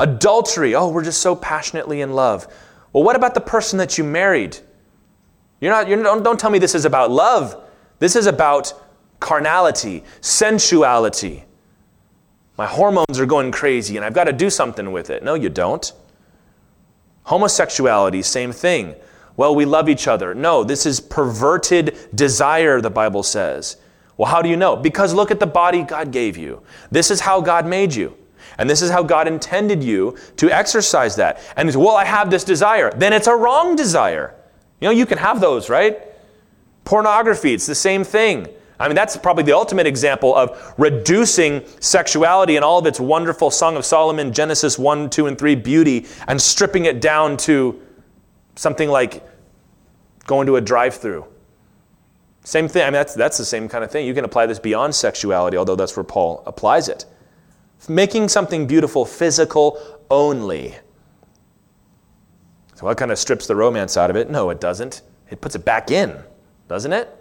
[0.00, 0.74] Adultery.
[0.74, 2.48] Oh, we're just so passionately in love.
[2.94, 4.56] Well, what about the person that you married?
[5.60, 7.62] You're not, you're, don't, don't tell me this is about love.
[7.98, 8.72] This is about
[9.20, 11.44] carnality, sensuality.
[12.56, 15.22] My hormones are going crazy and I've got to do something with it.
[15.22, 15.92] No, you don't.
[17.24, 18.94] Homosexuality, same thing.
[19.36, 20.34] Well, we love each other.
[20.34, 23.76] No, this is perverted desire, the Bible says.
[24.16, 24.76] Well, how do you know?
[24.76, 26.62] Because look at the body God gave you.
[26.90, 28.16] This is how God made you.
[28.58, 31.40] And this is how God intended you to exercise that.
[31.56, 32.92] And it's, well, I have this desire.
[32.92, 34.34] Then it's a wrong desire.
[34.80, 35.98] You know, you can have those, right?
[36.84, 38.46] Pornography, it's the same thing.
[38.78, 43.50] I mean, that's probably the ultimate example of reducing sexuality and all of its wonderful
[43.50, 47.80] Song of Solomon, Genesis 1, 2, and 3 beauty, and stripping it down to
[48.56, 49.22] something like
[50.26, 51.26] going to a drive through.
[52.44, 52.82] Same thing.
[52.82, 54.06] I mean, that's, that's the same kind of thing.
[54.06, 57.06] You can apply this beyond sexuality, although that's where Paul applies it.
[57.88, 59.78] Making something beautiful physical
[60.10, 60.74] only.
[62.76, 64.30] So, what kind of strips the romance out of it?
[64.30, 65.02] No, it doesn't.
[65.30, 66.18] It puts it back in,
[66.66, 67.14] doesn't it?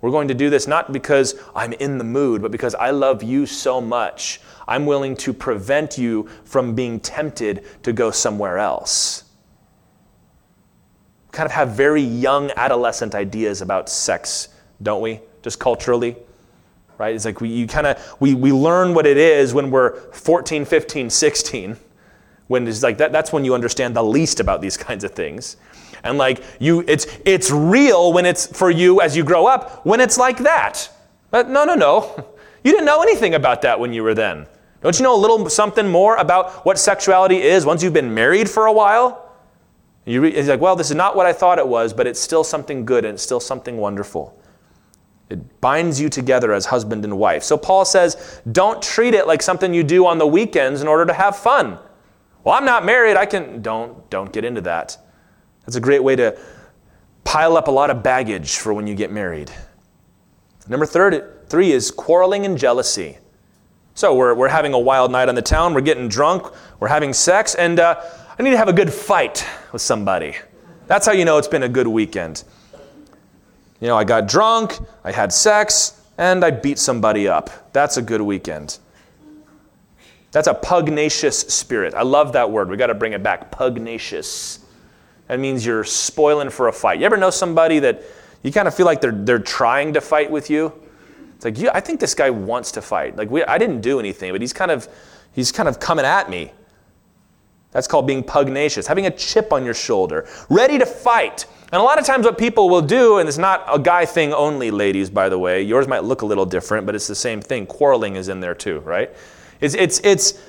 [0.00, 3.22] We're going to do this not because I'm in the mood, but because I love
[3.22, 4.40] you so much.
[4.66, 9.25] I'm willing to prevent you from being tempted to go somewhere else
[11.36, 14.48] kind of have very young adolescent ideas about sex,
[14.82, 15.20] don't we?
[15.42, 16.16] Just culturally,
[16.96, 17.14] right?
[17.14, 20.64] It's like we, you kind of, we, we learn what it is when we're 14,
[20.64, 21.76] 15, 16.
[22.46, 25.58] When it's like that, that's when you understand the least about these kinds of things.
[26.02, 30.00] And like you, it's, it's real when it's for you as you grow up, when
[30.00, 30.88] it's like that.
[31.30, 32.32] But no, no, no.
[32.64, 34.48] You didn't know anything about that when you were then.
[34.82, 38.50] Don't you know a little something more about what sexuality is once you've been married
[38.50, 39.25] for a while?
[40.06, 42.20] You re- he's like, well, this is not what I thought it was, but it's
[42.20, 44.40] still something good and it's still something wonderful.
[45.28, 47.42] It binds you together as husband and wife.
[47.42, 51.04] So Paul says, don't treat it like something you do on the weekends in order
[51.04, 51.78] to have fun.
[52.44, 53.16] Well, I'm not married.
[53.16, 53.60] I can.
[53.60, 54.96] Don't, don't get into that.
[55.64, 56.38] That's a great way to
[57.24, 59.50] pile up a lot of baggage for when you get married.
[60.68, 63.18] Number third, three is quarreling and jealousy.
[63.94, 65.74] So we're, we're having a wild night on the town.
[65.74, 66.52] We're getting drunk.
[66.78, 67.56] We're having sex.
[67.56, 68.00] And uh,
[68.38, 70.34] I need to have a good fight with somebody.
[70.86, 72.44] That's how you know it's been a good weekend.
[73.80, 77.72] You know, I got drunk, I had sex, and I beat somebody up.
[77.72, 78.78] That's a good weekend.
[80.32, 81.94] That's a pugnacious spirit.
[81.94, 82.68] I love that word.
[82.68, 83.50] We got to bring it back.
[83.50, 84.58] Pugnacious.
[85.28, 87.00] That means you're spoiling for a fight.
[87.00, 88.02] You ever know somebody that
[88.42, 90.74] you kind of feel like they're, they're trying to fight with you?
[91.36, 93.16] It's like, yeah, I think this guy wants to fight.
[93.16, 94.88] Like, we, I didn't do anything, but he's kind of,
[95.32, 96.52] he's kind of coming at me.
[97.76, 101.44] That's called being pugnacious, having a chip on your shoulder, ready to fight.
[101.70, 104.32] And a lot of times, what people will do, and it's not a guy thing
[104.32, 107.42] only, ladies, by the way, yours might look a little different, but it's the same
[107.42, 107.66] thing.
[107.66, 109.14] Quarreling is in there too, right?
[109.60, 110.40] It's, it's, it's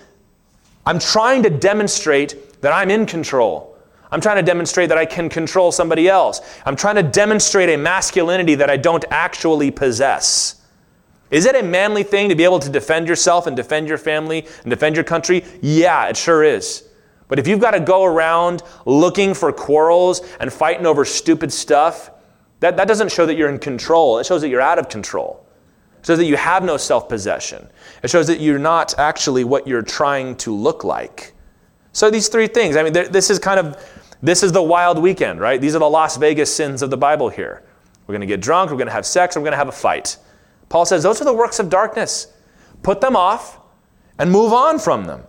[0.85, 3.77] I'm trying to demonstrate that I'm in control.
[4.09, 6.39] I'm trying to demonstrate that I can control somebody else.
[6.65, 10.61] I'm trying to demonstrate a masculinity that I don't actually possess.
[11.29, 14.47] Is it a manly thing to be able to defend yourself and defend your family
[14.63, 15.43] and defend your country?
[15.61, 16.86] Yeah, it sure is.
[17.27, 22.11] But if you've got to go around looking for quarrels and fighting over stupid stuff,
[22.59, 24.19] that, that doesn't show that you're in control.
[24.19, 25.45] It shows that you're out of control.
[25.99, 27.67] It shows that you have no self possession.
[28.01, 31.33] It shows that you're not actually what you're trying to look like.
[31.91, 33.83] So these three things, I mean, this is kind of,
[34.21, 35.59] this is the wild weekend, right?
[35.59, 37.63] These are the Las Vegas sins of the Bible here.
[38.05, 39.73] We're going to get drunk, we're going to have sex, we're going to have a
[39.73, 40.17] fight.
[40.69, 42.27] Paul says those are the works of darkness.
[42.83, 43.59] Put them off
[44.19, 45.23] and move on from them.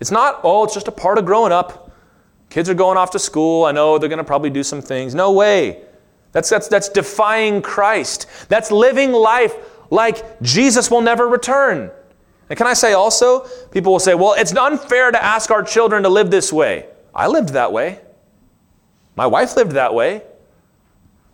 [0.00, 1.90] It's not, oh, it's just a part of growing up.
[2.50, 3.64] Kids are going off to school.
[3.64, 5.14] I know they're going to probably do some things.
[5.14, 5.82] No way.
[6.32, 8.26] That's, that's, that's defying Christ.
[8.48, 9.54] That's living life
[9.90, 11.90] like Jesus will never return.
[12.48, 16.02] And can I say also, people will say, well, it's unfair to ask our children
[16.04, 16.86] to live this way.
[17.14, 18.00] I lived that way.
[19.16, 20.22] My wife lived that way.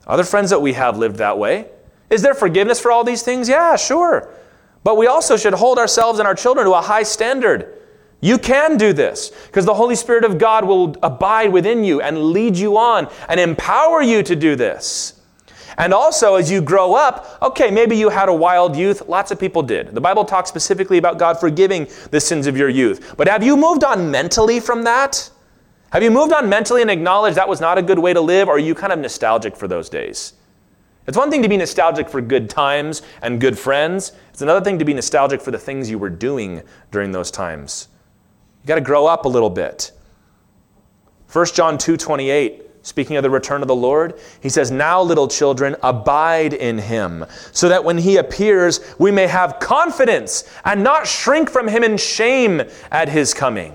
[0.07, 1.67] Other friends that we have lived that way.
[2.11, 3.49] Is there forgiveness for all these things?
[3.49, 4.33] Yeah, sure.
[4.83, 7.81] But we also should hold ourselves and our children to a high standard.
[8.25, 12.33] You can do this because the Holy Spirit of God will abide within you and
[12.33, 15.21] lead you on and empower you to do this.
[15.77, 19.07] And also, as you grow up, okay, maybe you had a wild youth.
[19.09, 19.95] Lots of people did.
[19.95, 23.15] The Bible talks specifically about God forgiving the sins of your youth.
[23.19, 25.29] But have you moved on mentally from that?
[25.91, 28.49] Have you moved on mentally and acknowledged that was not a good way to live,
[28.49, 30.33] or are you kind of nostalgic for those days?
[31.07, 34.13] It's one thing to be nostalgic for good times and good friends.
[34.31, 37.89] It's another thing to be nostalgic for the things you were doing during those times.
[38.65, 39.93] You got to grow up a little bit.
[41.31, 45.27] 1 John 2 28 Speaking of the return of the Lord, he says, Now, little
[45.27, 51.07] children, abide in him, so that when he appears, we may have confidence and not
[51.07, 52.61] shrink from him in shame
[52.91, 53.75] at his coming.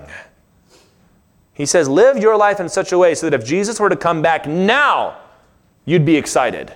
[1.54, 3.96] He says, Live your life in such a way so that if Jesus were to
[3.96, 5.18] come back now,
[5.84, 6.72] you'd be excited.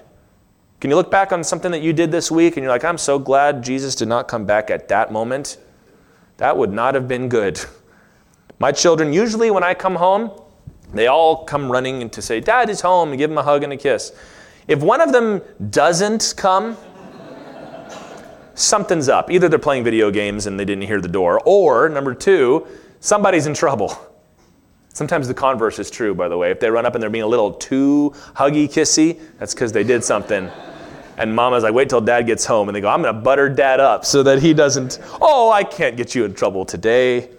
[0.80, 2.98] Can you look back on something that you did this week and you're like, I'm
[2.98, 5.56] so glad Jesus did not come back at that moment?
[6.38, 7.60] That would not have been good.
[8.58, 10.30] My children, usually when I come home,
[10.92, 13.72] they all come running to say, Dad is home, and give him a hug and
[13.72, 14.12] a kiss.
[14.68, 16.76] If one of them doesn't come,
[18.54, 19.30] something's up.
[19.30, 22.66] Either they're playing video games and they didn't hear the door, or number two,
[23.00, 23.98] somebody's in trouble.
[24.94, 26.52] Sometimes the converse is true, by the way.
[26.52, 29.82] If they run up and they're being a little too huggy kissy, that's because they
[29.82, 30.48] did something.
[31.16, 32.68] And mama's like, wait till dad gets home.
[32.68, 35.64] And they go, I'm going to butter dad up so that he doesn't, oh, I
[35.64, 37.30] can't get you in trouble today.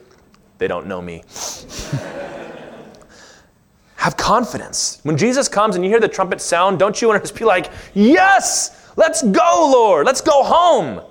[0.58, 1.24] They don't know me.
[3.98, 5.00] Have confidence.
[5.04, 7.46] When Jesus comes and you hear the trumpet sound, don't you want to just be
[7.46, 11.02] like, Yes, let's go, Lord, let's go home?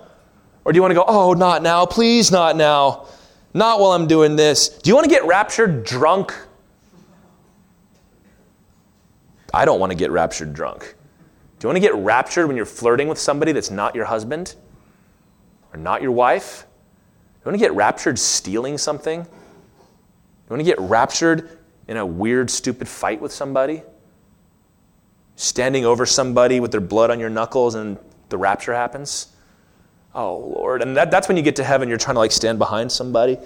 [0.65, 3.07] Or do you want to go, Oh, not now, please, not now,
[3.53, 4.69] not while I'm doing this?
[4.69, 6.33] Do you want to get raptured drunk?
[9.53, 10.95] I don't want to get raptured drunk.
[11.59, 14.57] Do you want to get raptured when you're flirting with somebody that's not your husband
[15.73, 16.67] or not your wife?
[17.45, 19.21] You want to get raptured stealing something?
[19.21, 19.27] You
[20.49, 23.83] want to get raptured in a weird, stupid fight with somebody?
[25.37, 27.99] Standing over somebody with their blood on your knuckles and
[28.31, 29.29] the rapture happens?
[30.15, 30.81] Oh, Lord.
[30.81, 33.37] And that, that's when you get to heaven, you're trying to like stand behind somebody,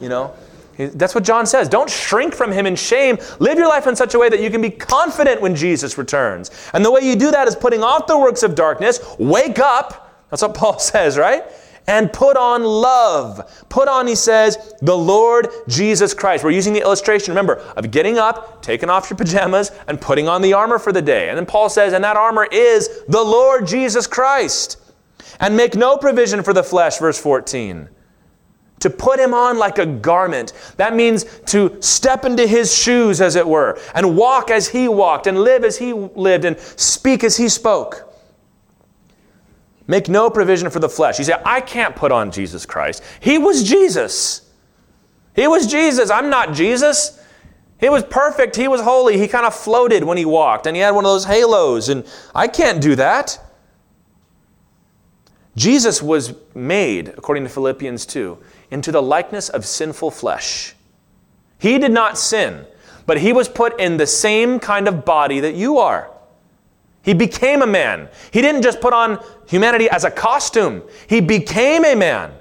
[0.00, 0.32] you know?
[0.78, 1.68] That's what John says.
[1.68, 3.18] Don't shrink from him in shame.
[3.38, 6.50] Live your life in such a way that you can be confident when Jesus returns.
[6.72, 8.98] And the way you do that is putting off the works of darkness.
[9.18, 10.26] Wake up.
[10.30, 11.44] That's what Paul says, right?
[11.86, 13.66] And put on love.
[13.68, 16.44] Put on, he says, the Lord Jesus Christ.
[16.44, 20.42] We're using the illustration, remember, of getting up, taking off your pajamas, and putting on
[20.42, 21.28] the armor for the day.
[21.28, 24.78] And then Paul says, and that armor is the Lord Jesus Christ.
[25.40, 27.88] And make no provision for the flesh, verse 14
[28.82, 30.52] to put him on like a garment.
[30.76, 35.28] That means to step into his shoes, as it were, and walk as he walked,
[35.28, 38.11] and live as he lived, and speak as he spoke.
[39.92, 41.18] Make no provision for the flesh.
[41.18, 43.02] You say, I can't put on Jesus Christ.
[43.20, 44.50] He was Jesus.
[45.36, 46.10] He was Jesus.
[46.10, 47.22] I'm not Jesus.
[47.78, 48.56] He was perfect.
[48.56, 49.18] He was holy.
[49.18, 52.10] He kind of floated when he walked, and he had one of those halos, and
[52.34, 53.38] I can't do that.
[55.56, 58.38] Jesus was made, according to Philippians 2,
[58.70, 60.74] into the likeness of sinful flesh.
[61.58, 62.64] He did not sin,
[63.04, 66.11] but he was put in the same kind of body that you are.
[67.02, 68.08] He became a man.
[68.30, 72.32] He didn't just put on humanity as a costume, he became a man.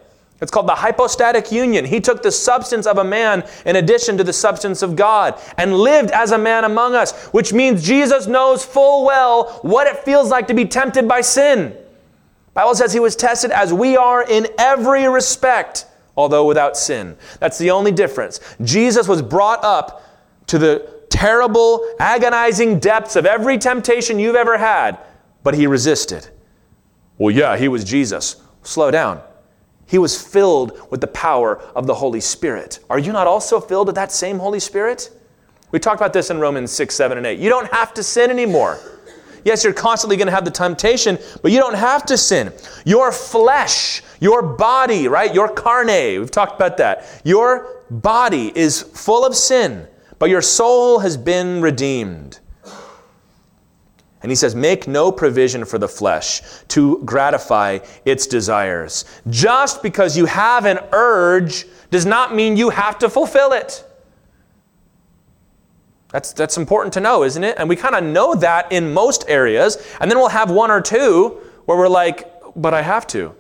[0.41, 1.86] It's called the hypostatic union.
[1.86, 5.78] He took the substance of a man in addition to the substance of God and
[5.78, 10.32] lived as a man among us, which means Jesus knows full well what it feels
[10.32, 11.78] like to be tempted by sin.
[12.55, 15.86] Bible says he was tested as we are in every respect,
[16.18, 17.18] although without sin.
[17.39, 18.39] That's the only difference.
[18.64, 20.03] Jesus was brought up
[20.47, 24.97] to the terrible, agonizing depths of every temptation you've ever had,
[25.43, 26.28] but he resisted.
[27.20, 28.41] Well, yeah, he was Jesus.
[28.64, 29.22] Slow down.
[29.86, 32.80] He was filled with the power of the Holy Spirit.
[32.89, 35.12] Are you not also filled with that same Holy Spirit?
[35.72, 37.39] We talked about this in Romans 6, 7, and 8.
[37.39, 38.80] You don't have to sin anymore.
[39.43, 42.53] Yes, you're constantly going to have the temptation, but you don't have to sin.
[42.86, 45.34] Your flesh, your body, right?
[45.34, 47.22] Your carne, we've talked about that.
[47.24, 49.88] Your body is full of sin
[50.22, 52.38] but your soul has been redeemed.
[54.22, 59.05] And he says, Make no provision for the flesh to gratify its desires.
[59.32, 63.84] Just because you have an urge does not mean you have to fulfill it.
[66.09, 67.57] That's, that's important to know, isn't it?
[67.57, 69.84] And we kind of know that in most areas.
[69.99, 73.17] And then we'll have one or two where we're like, but I have to.
[73.17, 73.34] You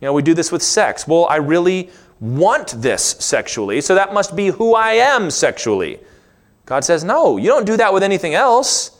[0.00, 1.06] know, we do this with sex.
[1.06, 1.90] Well, I really
[2.20, 6.00] want this sexually, so that must be who I am sexually.
[6.66, 8.96] God says, no, you don't do that with anything else.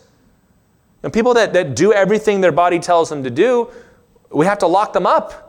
[1.03, 3.71] And people that, that do everything their body tells them to do,
[4.31, 5.47] we have to lock them up.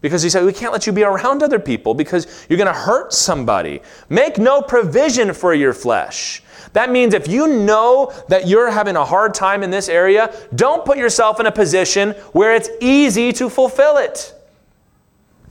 [0.00, 2.72] Because he said, We can't let you be around other people because you're going to
[2.72, 3.82] hurt somebody.
[4.08, 6.42] Make no provision for your flesh.
[6.72, 10.84] That means if you know that you're having a hard time in this area, don't
[10.84, 14.34] put yourself in a position where it's easy to fulfill it.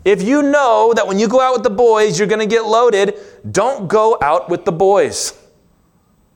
[0.06, 2.66] If you know that when you go out with the boys, you're going to get
[2.66, 3.20] loaded,
[3.52, 5.38] don't go out with the boys.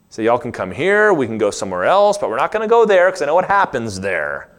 [0.09, 2.69] So, y'all can come here, we can go somewhere else, but we're not going to
[2.69, 4.51] go there because I know what happens there.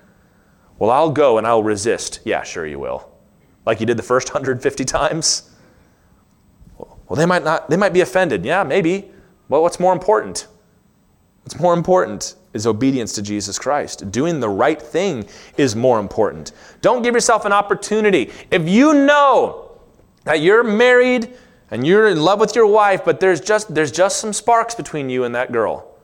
[0.78, 2.20] Well, I'll go and I'll resist.
[2.24, 3.10] Yeah, sure you will.
[3.64, 5.50] Like you did the first 150 times.
[6.76, 8.44] Well, they might not, they might be offended.
[8.44, 9.10] Yeah, maybe.
[9.48, 10.48] Well, what's more important?
[11.42, 14.10] What's more important is obedience to Jesus Christ.
[14.10, 15.26] Doing the right thing
[15.56, 16.52] is more important.
[16.80, 18.30] Don't give yourself an opportunity.
[18.50, 19.72] If you know
[20.24, 21.36] that you're married
[21.70, 25.10] and you're in love with your wife, but there's just, there's just some sparks between
[25.10, 25.96] you and that girl,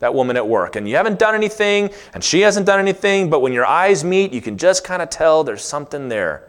[0.00, 3.40] that woman at work, and you haven't done anything and she hasn't done anything, but
[3.40, 6.48] when your eyes meet, you can just kind of tell there's something there.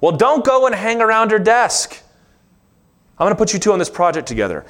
[0.00, 2.02] Well, don't go and hang around her desk.
[3.18, 4.64] I'm going to put you two on this project together.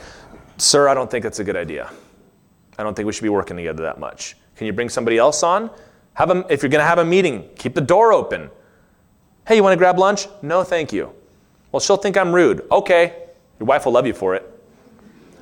[0.59, 1.89] Sir, I don't think that's a good idea.
[2.81, 4.37] I don't think we should be working together that much.
[4.57, 5.71] Can you bring somebody else on?
[6.15, 8.51] Have a, if you're going to have a meeting, keep the door open.
[9.47, 10.27] Hey, you want to grab lunch?
[10.43, 11.13] No, thank you.
[11.73, 12.67] Well, she'll think I'm rude.
[12.71, 13.15] Okay,
[13.59, 14.47] your wife will love you for it.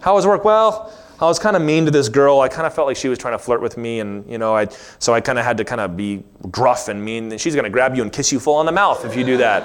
[0.00, 0.44] How was work?
[0.44, 2.40] Well, I was kind of mean to this girl.
[2.40, 4.54] I kind of felt like she was trying to flirt with me, and you know,
[4.54, 4.66] I
[4.98, 7.36] so I kind of had to kind of be gruff and mean.
[7.38, 9.36] She's going to grab you and kiss you full on the mouth if you do
[9.38, 9.64] that.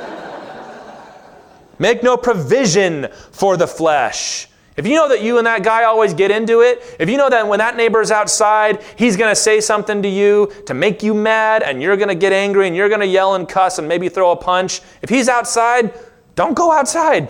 [1.80, 4.47] Make no provision for the flesh.
[4.76, 7.30] If you know that you and that guy always get into it, if you know
[7.30, 11.13] that when that neighbor's outside, he's going to say something to you to make you
[11.13, 13.88] mad and you're going to get angry and you're going to yell and cuss and
[13.88, 15.93] maybe throw a punch, if he's outside,
[16.36, 17.30] don't go outside.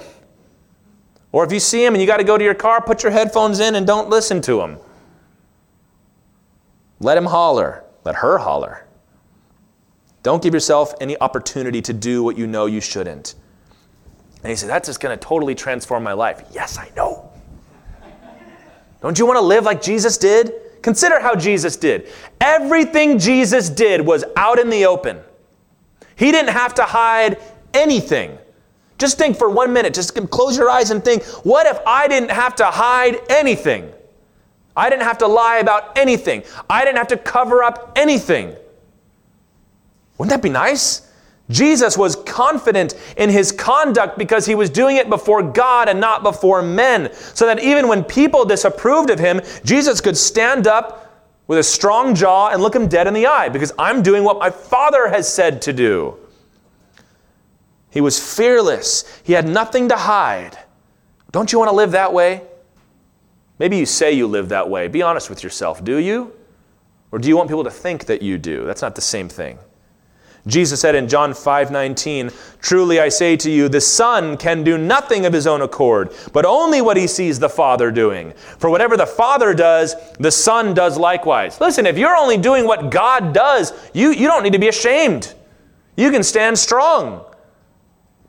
[1.33, 3.11] Or if you see him and you got to go to your car, put your
[3.11, 4.77] headphones in and don't listen to him.
[6.99, 7.83] Let him holler.
[8.05, 8.85] Let her holler.
[10.21, 13.35] Don't give yourself any opportunity to do what you know you shouldn't.
[14.43, 16.43] And he said, That's just going to totally transform my life.
[16.51, 17.22] Yes, I know.
[19.03, 20.53] Don't you want to live like Jesus did?
[20.81, 22.09] Consider how Jesus did.
[22.39, 25.19] Everything Jesus did was out in the open.
[26.15, 27.37] He didn't have to hide
[27.73, 28.37] anything.
[28.97, 32.31] Just think for one minute, just close your eyes and think what if I didn't
[32.31, 33.91] have to hide anything?
[34.75, 36.43] I didn't have to lie about anything.
[36.69, 38.55] I didn't have to cover up anything.
[40.17, 41.09] Wouldn't that be nice?
[41.49, 46.23] Jesus was confident in his conduct because he was doing it before God and not
[46.23, 47.13] before men.
[47.13, 51.03] So that even when people disapproved of him, Jesus could stand up
[51.47, 54.39] with a strong jaw and look him dead in the eye because I'm doing what
[54.39, 56.17] my Father has said to do.
[57.91, 60.57] He was fearless, he had nothing to hide.
[61.31, 62.41] Don't you want to live that way?
[63.59, 64.87] Maybe you say you live that way.
[64.87, 65.83] Be honest with yourself.
[65.83, 66.33] Do you?
[67.11, 68.65] Or do you want people to think that you do?
[68.65, 69.59] That's not the same thing.
[70.45, 72.29] Jesus said in John 5:19,
[72.61, 76.45] "Truly I say to you, the Son can do nothing of his own accord, but
[76.45, 78.33] only what he sees the Father doing.
[78.57, 82.89] For whatever the Father does, the Son does likewise." Listen, if you're only doing what
[82.89, 85.33] God does, you, you don't need to be ashamed.
[85.95, 87.21] You can stand strong.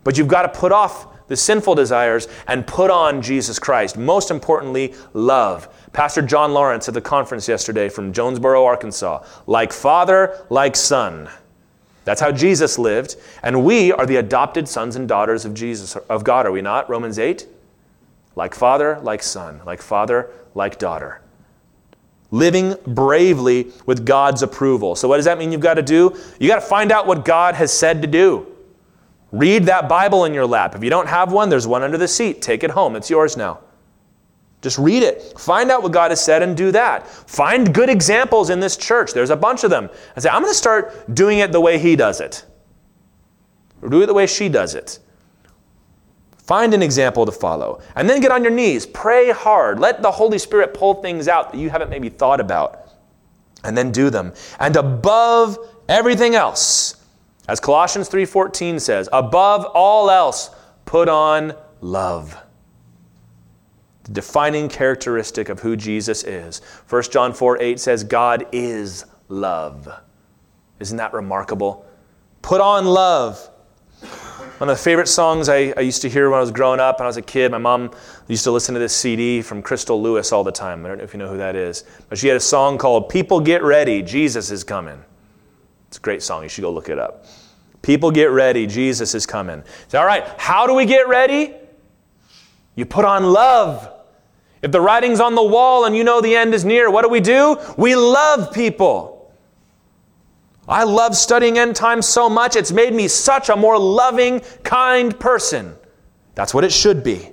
[0.04, 3.96] But you've got to put off the sinful desires and put on Jesus Christ.
[3.96, 5.68] Most importantly, love.
[5.92, 9.24] Pastor John Lawrence at the conference yesterday from Jonesboro, Arkansas.
[9.46, 11.28] Like father, like son.
[12.04, 16.22] That's how Jesus lived, and we are the adopted sons and daughters of Jesus of
[16.22, 16.88] God, are we not?
[16.90, 17.46] Romans 8.
[18.36, 21.20] Like father, like son, like father, like daughter.
[22.30, 24.96] Living bravely with God's approval.
[24.96, 26.16] So what does that mean you've got to do?
[26.40, 28.48] You got to find out what God has said to do.
[29.30, 30.74] Read that Bible in your lap.
[30.74, 32.42] If you don't have one, there's one under the seat.
[32.42, 32.96] Take it home.
[32.96, 33.60] It's yours now.
[34.64, 35.38] Just read it.
[35.38, 37.06] Find out what God has said and do that.
[37.06, 39.12] Find good examples in this church.
[39.12, 39.90] There's a bunch of them.
[40.16, 42.46] And say, I'm going to start doing it the way he does it.
[43.82, 45.00] Or do it the way she does it.
[46.38, 47.82] Find an example to follow.
[47.94, 48.86] And then get on your knees.
[48.86, 49.80] Pray hard.
[49.80, 52.88] Let the Holy Spirit pull things out that you haven't maybe thought about.
[53.64, 54.32] And then do them.
[54.60, 55.58] And above
[55.90, 57.04] everything else,
[57.48, 60.48] as Colossians 3:14 says, above all else,
[60.86, 62.34] put on love
[64.04, 66.60] the defining characteristic of who Jesus is.
[66.88, 69.88] 1 John 4 8 says, God is love.
[70.78, 71.86] Isn't that remarkable?
[72.42, 73.50] Put on love.
[74.58, 76.98] One of the favorite songs I, I, used to hear when I was growing up
[76.98, 77.90] and I was a kid, my mom
[78.28, 80.84] used to listen to this CD from Crystal Lewis all the time.
[80.84, 81.84] I don't know if you know who that is.
[82.08, 85.02] But she had a song called People Get Ready, Jesus is Coming.
[85.88, 86.42] It's a great song.
[86.42, 87.26] You should go look it up.
[87.82, 89.62] People get ready, Jesus is coming.
[89.88, 91.54] So, all right, how do we get ready?
[92.74, 93.93] You put on love.
[94.64, 97.10] If the writing's on the wall and you know the end is near, what do
[97.10, 97.58] we do?
[97.76, 99.30] We love people.
[100.66, 105.20] I love studying end times so much, it's made me such a more loving, kind
[105.20, 105.76] person.
[106.34, 107.30] That's what it should be.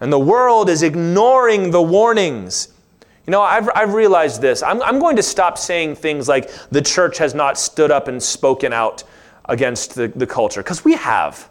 [0.00, 2.72] And the world is ignoring the warnings.
[3.24, 4.64] You know, I've, I've realized this.
[4.64, 8.20] I'm, I'm going to stop saying things like the church has not stood up and
[8.20, 9.04] spoken out
[9.44, 11.49] against the, the culture, because we have.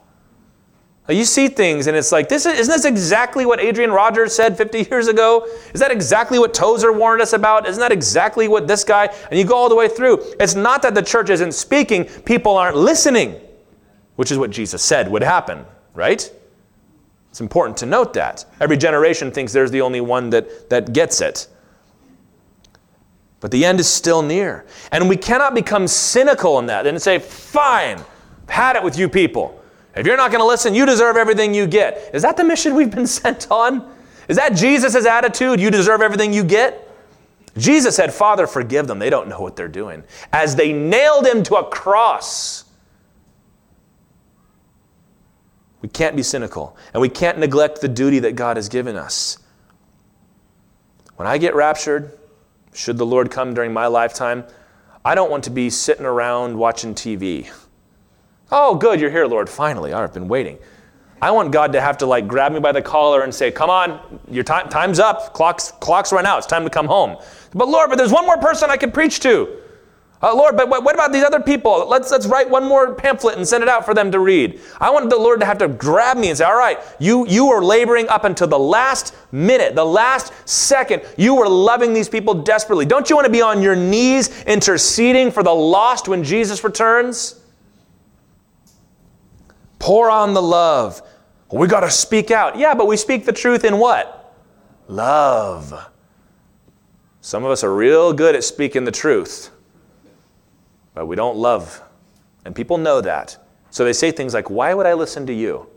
[1.09, 4.55] You see things and it's like, this is, isn't this exactly what Adrian Rogers said
[4.55, 5.47] 50 years ago?
[5.73, 7.67] Is that exactly what Tozer warned us about?
[7.67, 9.07] Isn't that exactly what this guy?
[9.31, 10.23] And you go all the way through.
[10.39, 13.41] It's not that the church isn't speaking, people aren't listening,
[14.17, 16.31] which is what Jesus said would happen, right?
[17.31, 18.45] It's important to note that.
[18.59, 21.47] Every generation thinks there's the only one that, that gets it.
[23.39, 24.65] But the end is still near.
[24.91, 27.99] And we cannot become cynical in that and say, fine,
[28.47, 29.58] had it with you people.
[29.99, 32.11] If you're not going to listen, you deserve everything you get.
[32.13, 33.93] Is that the mission we've been sent on?
[34.29, 35.59] Is that Jesus' attitude?
[35.59, 36.87] You deserve everything you get?
[37.57, 38.97] Jesus said, Father, forgive them.
[38.99, 40.05] They don't know what they're doing.
[40.31, 42.63] As they nailed him to a cross.
[45.81, 49.37] We can't be cynical, and we can't neglect the duty that God has given us.
[51.17, 52.17] When I get raptured,
[52.73, 54.45] should the Lord come during my lifetime,
[55.03, 57.49] I don't want to be sitting around watching TV.
[58.51, 59.47] Oh, good, you're here, Lord.
[59.49, 60.57] Finally, I've been waiting.
[61.21, 63.69] I want God to have to like grab me by the collar and say, "Come
[63.69, 63.99] on,
[64.31, 65.33] your time, time's up.
[65.33, 66.39] Clocks, clocks run out.
[66.39, 67.17] It's time to come home."
[67.53, 69.49] But Lord, but there's one more person I could preach to.
[70.21, 71.87] Uh, Lord, but what about these other people?
[71.87, 74.59] Let's let's write one more pamphlet and send it out for them to read.
[74.79, 77.45] I wanted the Lord to have to grab me and say, "All right, you you
[77.47, 81.03] were laboring up until the last minute, the last second.
[81.17, 82.85] You were loving these people desperately.
[82.85, 87.35] Don't you want to be on your knees interceding for the lost when Jesus returns?"
[89.79, 91.01] Pour on the love.
[91.51, 92.57] We got to speak out.
[92.57, 94.35] Yeah, but we speak the truth in what?
[94.87, 95.89] Love.
[97.21, 99.51] Some of us are real good at speaking the truth,
[100.93, 101.81] but we don't love.
[102.45, 103.37] And people know that.
[103.71, 105.67] So they say things like, Why would I listen to you?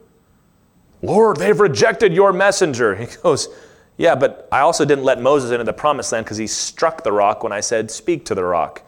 [1.03, 2.94] Lord, they've rejected your messenger.
[2.96, 3.48] He goes,
[3.96, 7.12] Yeah, but I also didn't let Moses into the promised land because he struck the
[7.12, 8.82] rock when I said, Speak to the rock.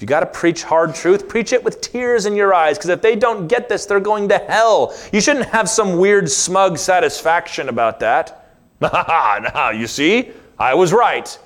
[0.00, 2.88] If you got to preach hard truth, preach it with tears in your eyes, because
[2.88, 4.96] if they don't get this, they're going to hell.
[5.12, 8.56] You shouldn't have some weird, smug satisfaction about that.
[8.80, 11.38] now, you see, I was right.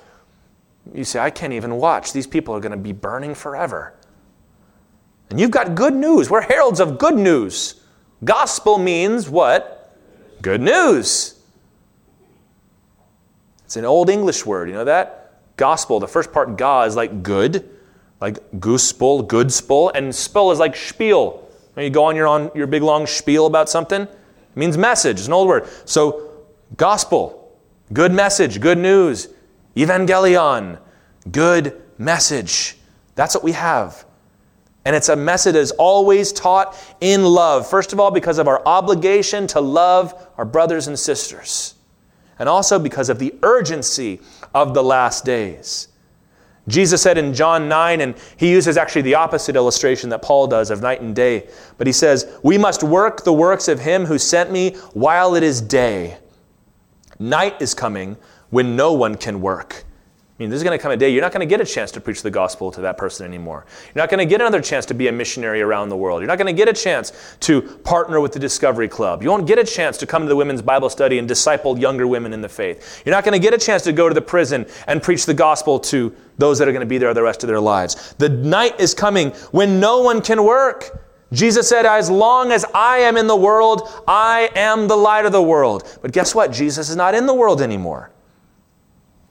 [0.93, 2.13] You say, I can't even watch.
[2.13, 3.93] These people are going to be burning forever.
[5.29, 6.29] And you've got good news.
[6.29, 7.81] We're heralds of good news.
[8.23, 9.99] Gospel means what?
[10.41, 11.41] Good news.
[13.65, 15.41] It's an old English word, you know that?
[15.57, 17.74] Gospel, the first part, ga, is like good
[18.21, 21.47] like goospel, good spul, and spill is like spiel.
[21.73, 24.09] When you go on your, on your big long spiel about something, it
[24.55, 25.17] means message.
[25.17, 25.67] It's an old word.
[25.85, 26.31] So,
[26.77, 27.57] gospel,
[27.91, 29.27] good message, good news.
[29.75, 30.79] Evangelion,
[31.31, 32.77] good message.
[33.15, 34.05] That's what we have.
[34.85, 37.67] And it's a message that is always taught in love.
[37.67, 41.73] First of all, because of our obligation to love our brothers and sisters,
[42.37, 44.21] and also because of the urgency
[44.53, 45.87] of the last days.
[46.67, 50.71] Jesus said in John 9, and he uses actually the opposite illustration that Paul does
[50.71, 51.47] of night and day,
[51.77, 55.43] but he says, We must work the works of him who sent me while it
[55.43, 56.17] is day.
[57.19, 58.17] Night is coming
[58.49, 59.85] when no one can work.
[60.37, 61.91] I mean, there's going to come a day you're not going to get a chance
[61.91, 63.65] to preach the gospel to that person anymore.
[63.85, 66.19] You're not going to get another chance to be a missionary around the world.
[66.19, 69.23] You're not going to get a chance to partner with the Discovery Club.
[69.23, 72.05] You won't get a chance to come to the women's Bible study and disciple younger
[72.05, 73.01] women in the faith.
[73.05, 75.33] You're not going to get a chance to go to the prison and preach the
[75.33, 78.13] gospel to those that are going to be there the rest of their lives.
[78.17, 81.01] The night is coming when no one can work.
[81.31, 85.31] Jesus said, As long as I am in the world, I am the light of
[85.31, 85.97] the world.
[86.01, 86.51] But guess what?
[86.51, 88.11] Jesus is not in the world anymore.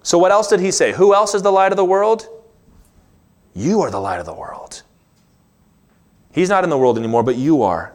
[0.05, 0.93] So, what else did he say?
[0.93, 2.29] Who else is the light of the world?
[3.55, 4.83] You are the light of the world.
[6.31, 7.95] He's not in the world anymore, but you are.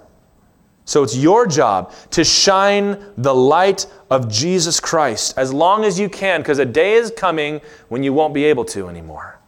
[0.86, 6.10] So, it's your job to shine the light of Jesus Christ as long as you
[6.10, 9.40] can, because a day is coming when you won't be able to anymore.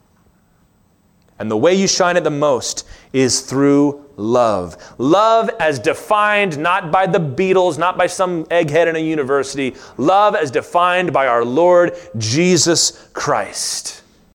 [1.39, 4.77] And the way you shine it the most is through love.
[4.97, 9.75] Love as defined not by the Beatles, not by some egghead in a university.
[9.97, 14.01] Love as defined by our Lord Jesus Christ.